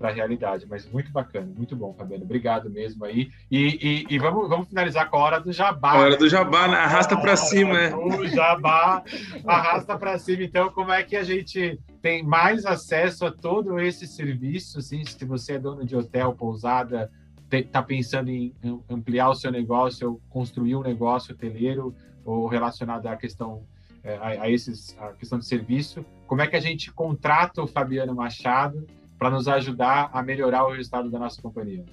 para 0.02 0.10
a 0.10 0.12
realidade. 0.12 0.66
Mas 0.68 0.84
muito 0.90 1.12
bacana, 1.12 1.46
muito 1.56 1.76
bom, 1.76 1.94
Fabiano. 1.94 2.24
Obrigado 2.24 2.68
mesmo 2.68 3.04
aí. 3.04 3.30
E, 3.48 4.04
e, 4.10 4.14
e, 4.14 4.18
vamos, 4.18 4.48
vamos 4.48 4.66
finalizar 4.66 5.08
com 5.08 5.16
a 5.16 5.20
hora 5.20 5.40
do 5.40 5.52
jabá. 5.52 5.92
A 5.92 5.98
hora 5.98 6.16
do 6.16 6.28
jabá, 6.28 6.66
né? 6.66 6.74
arrasta 6.74 7.16
para 7.16 7.36
cima, 7.36 7.74
né? 7.74 7.94
O 7.94 8.26
jabá, 8.26 9.04
arrasta 9.46 9.96
para 9.96 10.18
cima. 10.18 10.42
Então, 10.42 10.70
como 10.70 10.90
é 10.90 11.04
que 11.04 11.14
a 11.14 11.22
gente 11.22 11.80
tem 12.02 12.24
mais 12.24 12.66
acesso 12.66 13.24
a 13.24 13.30
todo 13.30 13.78
esse 13.78 14.08
serviço? 14.08 14.80
Assim, 14.80 15.04
se 15.04 15.24
você 15.24 15.52
é 15.52 15.58
dono 15.60 15.86
de 15.86 15.94
hotel, 15.94 16.32
pousada, 16.32 17.08
está 17.48 17.80
pensando 17.80 18.28
em 18.28 18.52
ampliar 18.90 19.30
o 19.30 19.36
seu 19.36 19.52
negócio, 19.52 20.10
ou 20.10 20.20
construir 20.28 20.74
um 20.74 20.82
negócio 20.82 21.32
hoteleiro, 21.32 21.94
ou 22.24 22.48
relacionado 22.48 23.06
à 23.06 23.14
questão 23.14 23.62
é, 24.02 24.16
a, 24.16 24.42
a, 24.42 24.50
esses, 24.50 24.96
a 24.98 25.12
questão 25.12 25.38
de 25.38 25.46
serviço, 25.46 26.04
como 26.26 26.42
é 26.42 26.46
que 26.48 26.56
a 26.56 26.60
gente 26.60 26.90
contrata 26.90 27.62
o 27.62 27.68
Fabiano 27.68 28.16
Machado 28.16 28.84
para 29.22 29.30
nos 29.30 29.46
ajudar 29.46 30.10
a 30.12 30.20
melhorar 30.20 30.66
o 30.66 30.72
resultado 30.72 31.08
da 31.08 31.16
nossa 31.16 31.40
companhia. 31.40 31.84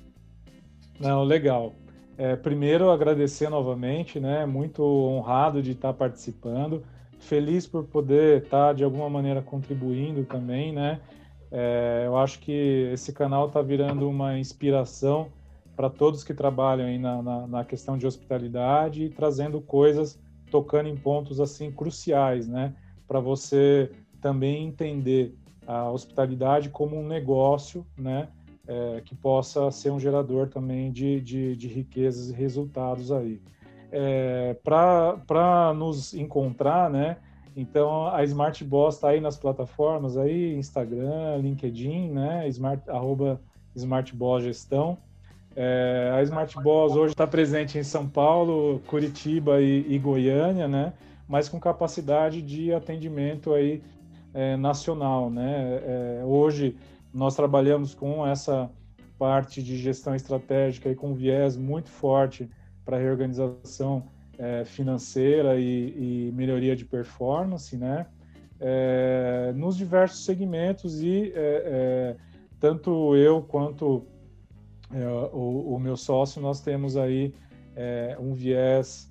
Não, 1.00 1.24
legal. 1.24 1.76
É, 2.18 2.36
primeiro, 2.36 2.90
agradecer 2.90 3.50
novamente, 3.50 4.20
né? 4.20 4.48
Muito 4.48 4.82
honrado 4.82 5.62
de 5.62 5.74
estar 5.74 5.94
participando, 5.94 6.84
feliz 7.20 7.68
por 7.68 7.84
poder 7.84 8.42
estar 8.42 8.74
de 8.74 8.84
alguma 8.84 9.08
maneira 9.12 9.44
contribuindo 9.44 10.26
também, 10.26 10.74
né? 10.74 11.02
É, 11.52 12.02
eu 12.08 12.18
acho 12.18 12.40
que 12.40 12.90
esse 12.92 13.14
canal 13.14 13.46
está 13.46 13.62
virando 13.62 14.10
uma 14.10 14.40
inspiração 14.40 15.28
para 15.76 15.88
todos 15.88 16.24
que 16.24 16.34
trabalham 16.34 16.88
aí 16.88 16.98
na, 16.98 17.22
na, 17.22 17.46
na, 17.46 17.64
questão 17.64 17.96
de 17.96 18.08
hospitalidade 18.08 19.04
e 19.04 19.10
trazendo 19.10 19.62
coisas, 19.62 20.20
tocando 20.50 20.90
em 20.90 20.98
pontos 20.98 21.40
assim 21.40 21.72
cruciais, 21.72 22.48
né? 22.48 22.74
Para 23.08 23.20
você 23.20 23.92
também 24.20 24.66
entender 24.66 25.36
a 25.70 25.92
hospitalidade 25.92 26.70
como 26.70 27.00
um 27.00 27.08
negócio, 27.08 27.86
né, 27.96 28.28
é, 28.68 29.02
que 29.06 29.14
possa 29.14 29.70
ser 29.70 29.92
um 29.92 30.00
gerador 30.00 30.48
também 30.48 30.92
de, 30.92 31.22
de, 31.22 31.56
de 31.56 31.68
riquezas 31.68 32.32
e 32.32 32.34
resultados 32.34 33.12
aí. 33.12 33.40
É, 33.92 34.56
Para 34.64 35.72
nos 35.76 36.16
encontrar, 36.16 36.90
né, 36.90 37.18
então 37.56 38.08
a 38.08 38.24
Smart 38.24 38.64
Boss 38.64 38.96
está 38.96 39.10
aí 39.10 39.22
nas 39.22 39.38
plataformas 39.38 40.18
aí, 40.18 40.56
Instagram, 40.56 41.38
LinkedIn, 41.38 42.10
né, 42.10 42.48
Smart, 42.48 42.90
arroba 42.90 43.40
Smart 43.76 44.16
Boss 44.16 44.44
Gestão. 44.44 44.98
É, 45.56 46.12
a 46.16 46.24
Smart 46.24 46.56
Boss 46.64 46.96
hoje 46.96 47.14
está 47.14 47.28
presente 47.28 47.78
em 47.78 47.84
São 47.84 48.10
Paulo, 48.10 48.82
Curitiba 48.88 49.62
e, 49.62 49.86
e 49.88 50.00
Goiânia, 50.00 50.68
né, 50.68 50.94
mas 51.28 51.48
com 51.48 51.60
capacidade 51.60 52.42
de 52.42 52.74
atendimento 52.74 53.54
aí 53.54 53.84
é, 54.34 54.56
nacional. 54.58 55.30
Né? 55.30 55.82
É, 55.84 56.24
hoje 56.26 56.76
nós 57.14 57.36
trabalhamos 57.36 57.94
com 57.94 58.26
essa 58.26 58.70
parte 59.18 59.62
de 59.62 59.78
gestão 59.78 60.16
estratégica 60.16 60.90
e 60.90 60.96
com 60.96 61.14
viés 61.14 61.58
muito 61.58 61.90
forte 61.90 62.50
para 62.86 62.98
reorganização 62.98 64.08
é, 64.38 64.64
financeira 64.64 65.60
e, 65.60 66.30
e, 66.30 66.32
melhoria 66.32 66.76
de 66.76 66.86
performance, 66.86 67.76
né? 67.76 68.08
É, 68.62 69.54
nos 69.56 69.78
diversos 69.78 70.26
segmentos 70.26 71.02
e 71.02 71.32
é, 71.34 71.36
é, 71.36 72.16
tanto 72.60 73.16
eu 73.16 73.42
quanto 73.42 74.06
o, 75.32 75.76
o, 75.76 75.80
meu 75.80 75.96
sócio 75.96 76.42
nós 76.42 76.60
temos 76.60 76.98
aí 76.98 77.34
um 78.20 78.34
viés 78.34 79.10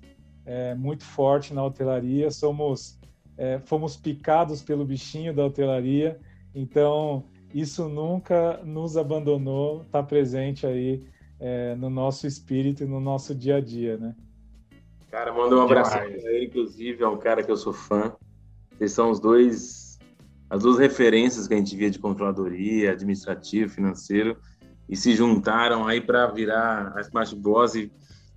muito 0.77 1.03
forte 1.03 1.53
na 1.53 1.63
hotelaria. 1.63 2.29
Somos 2.29 2.98
é, 3.39 3.57
fomos 3.63 3.95
picados 3.95 4.61
pelo 4.61 4.83
bichinho 4.83 5.33
da 5.33 5.45
hotelaria, 5.45 6.19
então 6.53 7.23
isso 7.53 7.87
nunca 7.87 8.57
nos 8.65 8.97
abandonou, 8.97 9.81
está 9.83 10.03
presente 10.03 10.67
aí 10.67 11.07
é, 11.39 11.73
no 11.75 11.89
nosso 11.89 12.27
espírito 12.27 12.83
e 12.83 12.85
no 12.85 12.99
nosso 12.99 13.33
dia 13.33 13.55
a 13.55 13.61
dia, 13.61 13.97
né? 13.97 14.13
Cara, 15.09 15.33
manda 15.33 15.55
um 15.55 15.61
abraço 15.61 15.91
para 15.91 16.05
ele, 16.05 16.47
inclusive, 16.47 17.01
é 17.01 17.07
um 17.07 17.17
cara 17.17 17.41
que 17.41 17.49
eu 17.49 17.55
sou 17.55 17.71
fã. 17.71 18.13
Vocês 18.77 18.91
são 18.91 19.09
os 19.09 19.21
dois, 19.21 19.97
as 20.49 20.61
duas 20.61 20.77
referências 20.77 21.47
que 21.47 21.53
a 21.53 21.57
gente 21.57 21.75
via 21.77 21.89
de 21.89 21.97
controladoria, 21.97 22.91
administrativo, 22.91 23.71
financeiro, 23.71 24.37
e 24.87 24.97
se 24.97 25.15
juntaram 25.15 25.87
aí 25.87 26.01
para 26.01 26.27
virar 26.27 26.93
a 26.95 27.01
Smart 27.01 27.33
Boss 27.37 27.73
e, 27.73 27.89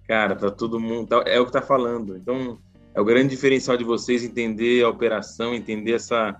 cara, 0.06 0.36
tá 0.36 0.48
todo 0.48 0.78
mundo, 0.78 1.08
tá, 1.08 1.24
é 1.26 1.40
o 1.40 1.44
que 1.44 1.52
tá 1.52 1.60
falando. 1.60 2.16
Então, 2.16 2.58
é 2.94 3.00
o 3.00 3.04
grande 3.04 3.30
diferencial 3.30 3.76
de 3.76 3.84
vocês 3.84 4.22
entender 4.22 4.84
a 4.84 4.88
operação, 4.88 5.54
entender 5.54 5.92
essa, 5.92 6.38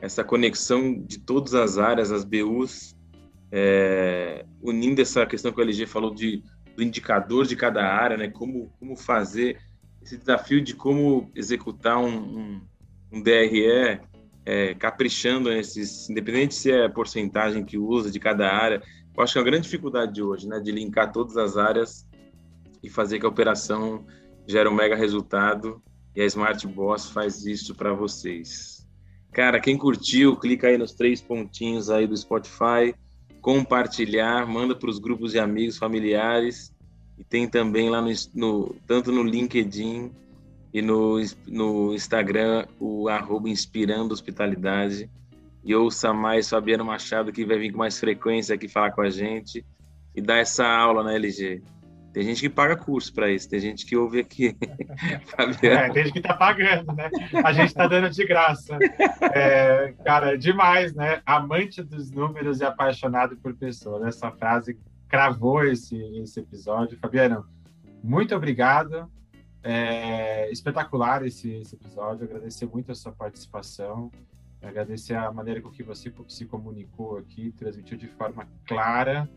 essa 0.00 0.24
conexão 0.24 0.98
de 0.98 1.18
todas 1.18 1.54
as 1.54 1.76
áreas, 1.76 2.10
as 2.10 2.24
BUs, 2.24 2.96
é, 3.52 4.44
unindo 4.62 5.02
essa 5.02 5.26
questão 5.26 5.52
que 5.52 5.60
o 5.60 5.62
LG 5.62 5.86
falou 5.86 6.14
de, 6.14 6.42
do 6.76 6.82
indicador 6.82 7.46
de 7.46 7.54
cada 7.54 7.84
área, 7.84 8.16
né? 8.16 8.28
Como, 8.28 8.72
como 8.78 8.96
fazer 8.96 9.58
esse 10.02 10.16
desafio 10.16 10.62
de 10.62 10.74
como 10.74 11.30
executar 11.34 11.98
um, 11.98 12.08
um, 12.08 12.60
um 13.12 13.22
DRE 13.22 14.00
é, 14.46 14.74
caprichando 14.74 15.50
nesses, 15.50 16.08
independente 16.08 16.54
se 16.54 16.70
é 16.70 16.86
a 16.86 16.90
porcentagem 16.90 17.62
que 17.62 17.76
usa 17.76 18.10
de 18.10 18.18
cada 18.18 18.50
área. 18.50 18.82
Eu 19.14 19.22
acho 19.22 19.34
que 19.34 19.38
é 19.38 19.42
uma 19.42 19.50
grande 19.50 19.64
dificuldade 19.64 20.14
de 20.14 20.22
hoje, 20.22 20.48
né? 20.48 20.58
De 20.60 20.72
linkar 20.72 21.12
todas 21.12 21.36
as 21.36 21.58
áreas 21.58 22.08
e 22.82 22.88
fazer 22.88 23.18
que 23.18 23.26
a 23.26 23.28
operação 23.28 24.06
gere 24.46 24.66
um 24.66 24.74
mega 24.74 24.96
resultado 24.96 25.82
e 26.14 26.20
a 26.20 26.26
Smart 26.26 26.66
Boss 26.66 27.10
faz 27.10 27.44
isso 27.44 27.74
para 27.74 27.92
vocês. 27.92 28.86
Cara, 29.32 29.60
quem 29.60 29.78
curtiu, 29.78 30.36
clica 30.36 30.68
aí 30.68 30.76
nos 30.76 30.92
três 30.92 31.20
pontinhos 31.20 31.88
aí 31.88 32.06
do 32.06 32.16
Spotify, 32.16 32.94
compartilhar, 33.40 34.46
manda 34.46 34.74
para 34.74 34.90
os 34.90 34.98
grupos 34.98 35.32
de 35.32 35.38
amigos, 35.38 35.78
familiares 35.78 36.72
e 37.16 37.24
tem 37.24 37.48
também 37.48 37.88
lá 37.88 38.00
no, 38.00 38.10
no 38.34 38.76
tanto 38.86 39.12
no 39.12 39.22
LinkedIn 39.22 40.10
e 40.72 40.82
no, 40.82 41.16
no 41.46 41.94
Instagram 41.94 42.66
o 42.78 43.08
arroba 43.08 43.48
Inspirando 43.48 44.12
Hospitalidade 44.12 45.08
e 45.62 45.74
ouça 45.74 46.12
mais 46.12 46.48
Fabiano 46.48 46.84
Machado 46.84 47.32
que 47.32 47.44
vai 47.44 47.58
vir 47.58 47.72
com 47.72 47.78
mais 47.78 47.98
frequência 47.98 48.54
aqui 48.54 48.68
falar 48.68 48.92
com 48.92 49.02
a 49.02 49.10
gente 49.10 49.64
e 50.14 50.20
dar 50.20 50.38
essa 50.38 50.66
aula 50.66 51.04
na 51.04 51.14
LG. 51.14 51.62
Tem 52.12 52.24
gente 52.24 52.40
que 52.40 52.48
paga 52.48 52.76
curso 52.76 53.12
para 53.12 53.30
isso, 53.30 53.48
tem 53.48 53.60
gente 53.60 53.86
que 53.86 53.96
ouve 53.96 54.18
aqui. 54.18 54.56
é, 55.62 55.90
tem 55.90 56.04
gente 56.04 56.12
que 56.12 56.18
está 56.18 56.34
pagando, 56.34 56.92
né? 56.92 57.08
A 57.44 57.52
gente 57.52 57.68
está 57.68 57.86
dando 57.86 58.10
de 58.10 58.26
graça. 58.26 58.76
É, 59.32 59.94
cara, 60.04 60.34
é 60.34 60.36
demais, 60.36 60.92
né? 60.92 61.22
Amante 61.24 61.82
dos 61.82 62.10
números 62.10 62.60
e 62.60 62.64
apaixonado 62.64 63.36
por 63.36 63.54
pessoas. 63.54 64.04
Essa 64.04 64.30
frase 64.32 64.76
cravou 65.08 65.64
esse, 65.64 65.96
esse 66.20 66.40
episódio. 66.40 66.98
Fabiano, 66.98 67.46
muito 68.02 68.34
obrigado. 68.34 69.08
É, 69.62 70.50
espetacular 70.50 71.24
esse, 71.24 71.52
esse, 71.52 71.74
episódio, 71.76 72.24
agradecer 72.24 72.66
muito 72.66 72.90
a 72.90 72.94
sua 72.94 73.12
participação, 73.12 74.10
agradecer 74.62 75.14
a 75.14 75.30
maneira 75.30 75.60
com 75.60 75.70
que 75.70 75.82
você 75.82 76.10
se 76.28 76.46
comunicou 76.46 77.18
aqui, 77.18 77.52
transmitiu 77.52 77.98
de 77.98 78.08
forma 78.08 78.48
clara. 78.66 79.28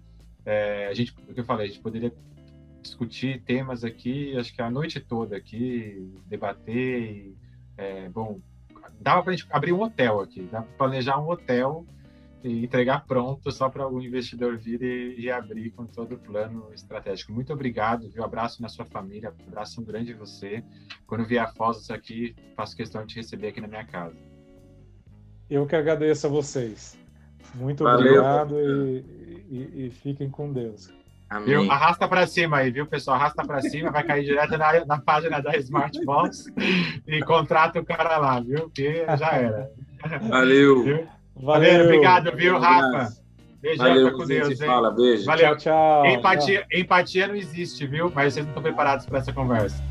É, 0.46 0.88
a 0.88 0.94
gente, 0.94 1.14
o 1.30 1.34
que 1.34 1.40
eu 1.40 1.46
falei, 1.46 1.66
a 1.66 1.70
gente 1.70 1.82
poderia 1.82 2.14
discutir 2.84 3.42
temas 3.42 3.84
aqui, 3.84 4.38
acho 4.38 4.54
que 4.54 4.62
a 4.62 4.70
noite 4.70 5.00
toda 5.00 5.36
aqui, 5.36 6.14
debater. 6.28 7.02
E, 7.02 7.38
é, 7.78 8.10
bom, 8.10 8.40
dava 9.00 9.24
para 9.24 9.34
a 9.34 9.36
gente 9.36 9.48
abrir 9.50 9.74
um 9.74 9.82
hotel 9.82 10.20
aqui, 10.20 10.48
dá 10.52 10.62
para 10.62 10.78
planejar 10.78 11.20
um 11.20 11.30
hotel 11.30 11.86
e 12.44 12.64
entregar 12.64 13.06
pronto 13.06 13.50
só 13.52 13.70
para 13.70 13.88
o 13.88 14.02
investidor 14.02 14.58
vir 14.58 14.82
e, 14.84 15.22
e, 15.22 15.32
abrir 15.32 15.72
com 15.72 15.86
todo 15.86 16.16
o 16.16 16.18
plano 16.20 16.70
estratégico. 16.74 17.32
Muito 17.32 17.54
obrigado, 17.54 18.10
viu? 18.10 18.24
Abraço 18.24 18.62
na 18.62 18.68
sua 18.68 18.86
família, 18.86 19.34
abraço 19.48 19.80
um 19.80 19.84
grande 19.84 20.14
você. 20.14 20.62
Quando 21.08 21.26
vier 21.26 21.42
a 21.42 21.48
Foz 21.48 21.90
aqui, 21.90 22.36
faço 22.56 22.76
questão 22.76 23.06
de 23.06 23.16
receber 23.16 23.48
aqui 23.48 23.62
na 23.62 23.68
minha 23.68 23.86
casa. 23.86 24.18
Eu 25.50 25.66
que 25.66 25.76
agradeço 25.76 26.28
a 26.28 26.30
vocês. 26.30 26.98
Muito 27.56 27.84
Valeu, 27.84 28.22
obrigado 28.22 28.60
e, 28.60 29.46
e, 29.50 29.86
e, 29.86 29.90
fiquem 29.92 30.30
com 30.30 30.52
Deus. 30.52 30.92
Viu? 31.46 31.72
Arrasta 31.72 32.08
para 32.08 32.28
cima 32.28 32.58
aí, 32.58 32.72
viu, 32.72 32.86
pessoal? 32.86 33.18
Arrasta 33.18 33.46
para 33.46 33.62
cima, 33.62 33.92
vai 33.92 34.04
cair 34.04 34.24
direto 34.24 34.58
na, 34.58 34.86
na 34.86 35.00
página 35.00 35.42
da 35.42 35.56
Smartbox 35.58 36.46
e 37.08 37.22
contrata 37.24 37.80
o 37.80 37.86
cara 37.86 38.18
lá, 38.18 38.40
viu? 38.40 38.70
Que 38.70 39.06
já 39.18 39.32
era. 39.32 39.72
Valeu. 40.30 40.84
Viu? 40.84 41.08
Valeu. 41.36 41.86
Obrigado, 41.86 42.36
viu, 42.36 42.60
Rafa? 42.60 43.24
Beijão, 43.62 43.88
Valeu, 43.88 44.18
com 44.18 44.26
Deus, 44.26 44.62
hein? 44.62 44.68
Fala, 44.68 44.92
beijo. 44.92 45.26
Valeu. 45.26 45.56
Tchau, 45.56 45.58
tchau. 45.58 46.06
Empatia, 46.06 46.66
empatia 46.72 47.28
não 47.28 47.36
existe, 47.36 47.88
viu? 47.88 48.12
Mas 48.14 48.34
vocês 48.34 48.46
não 48.46 48.52
estão 48.52 48.62
preparados 48.62 49.06
para 49.06 49.20
essa 49.20 49.32
conversa. 49.32 49.82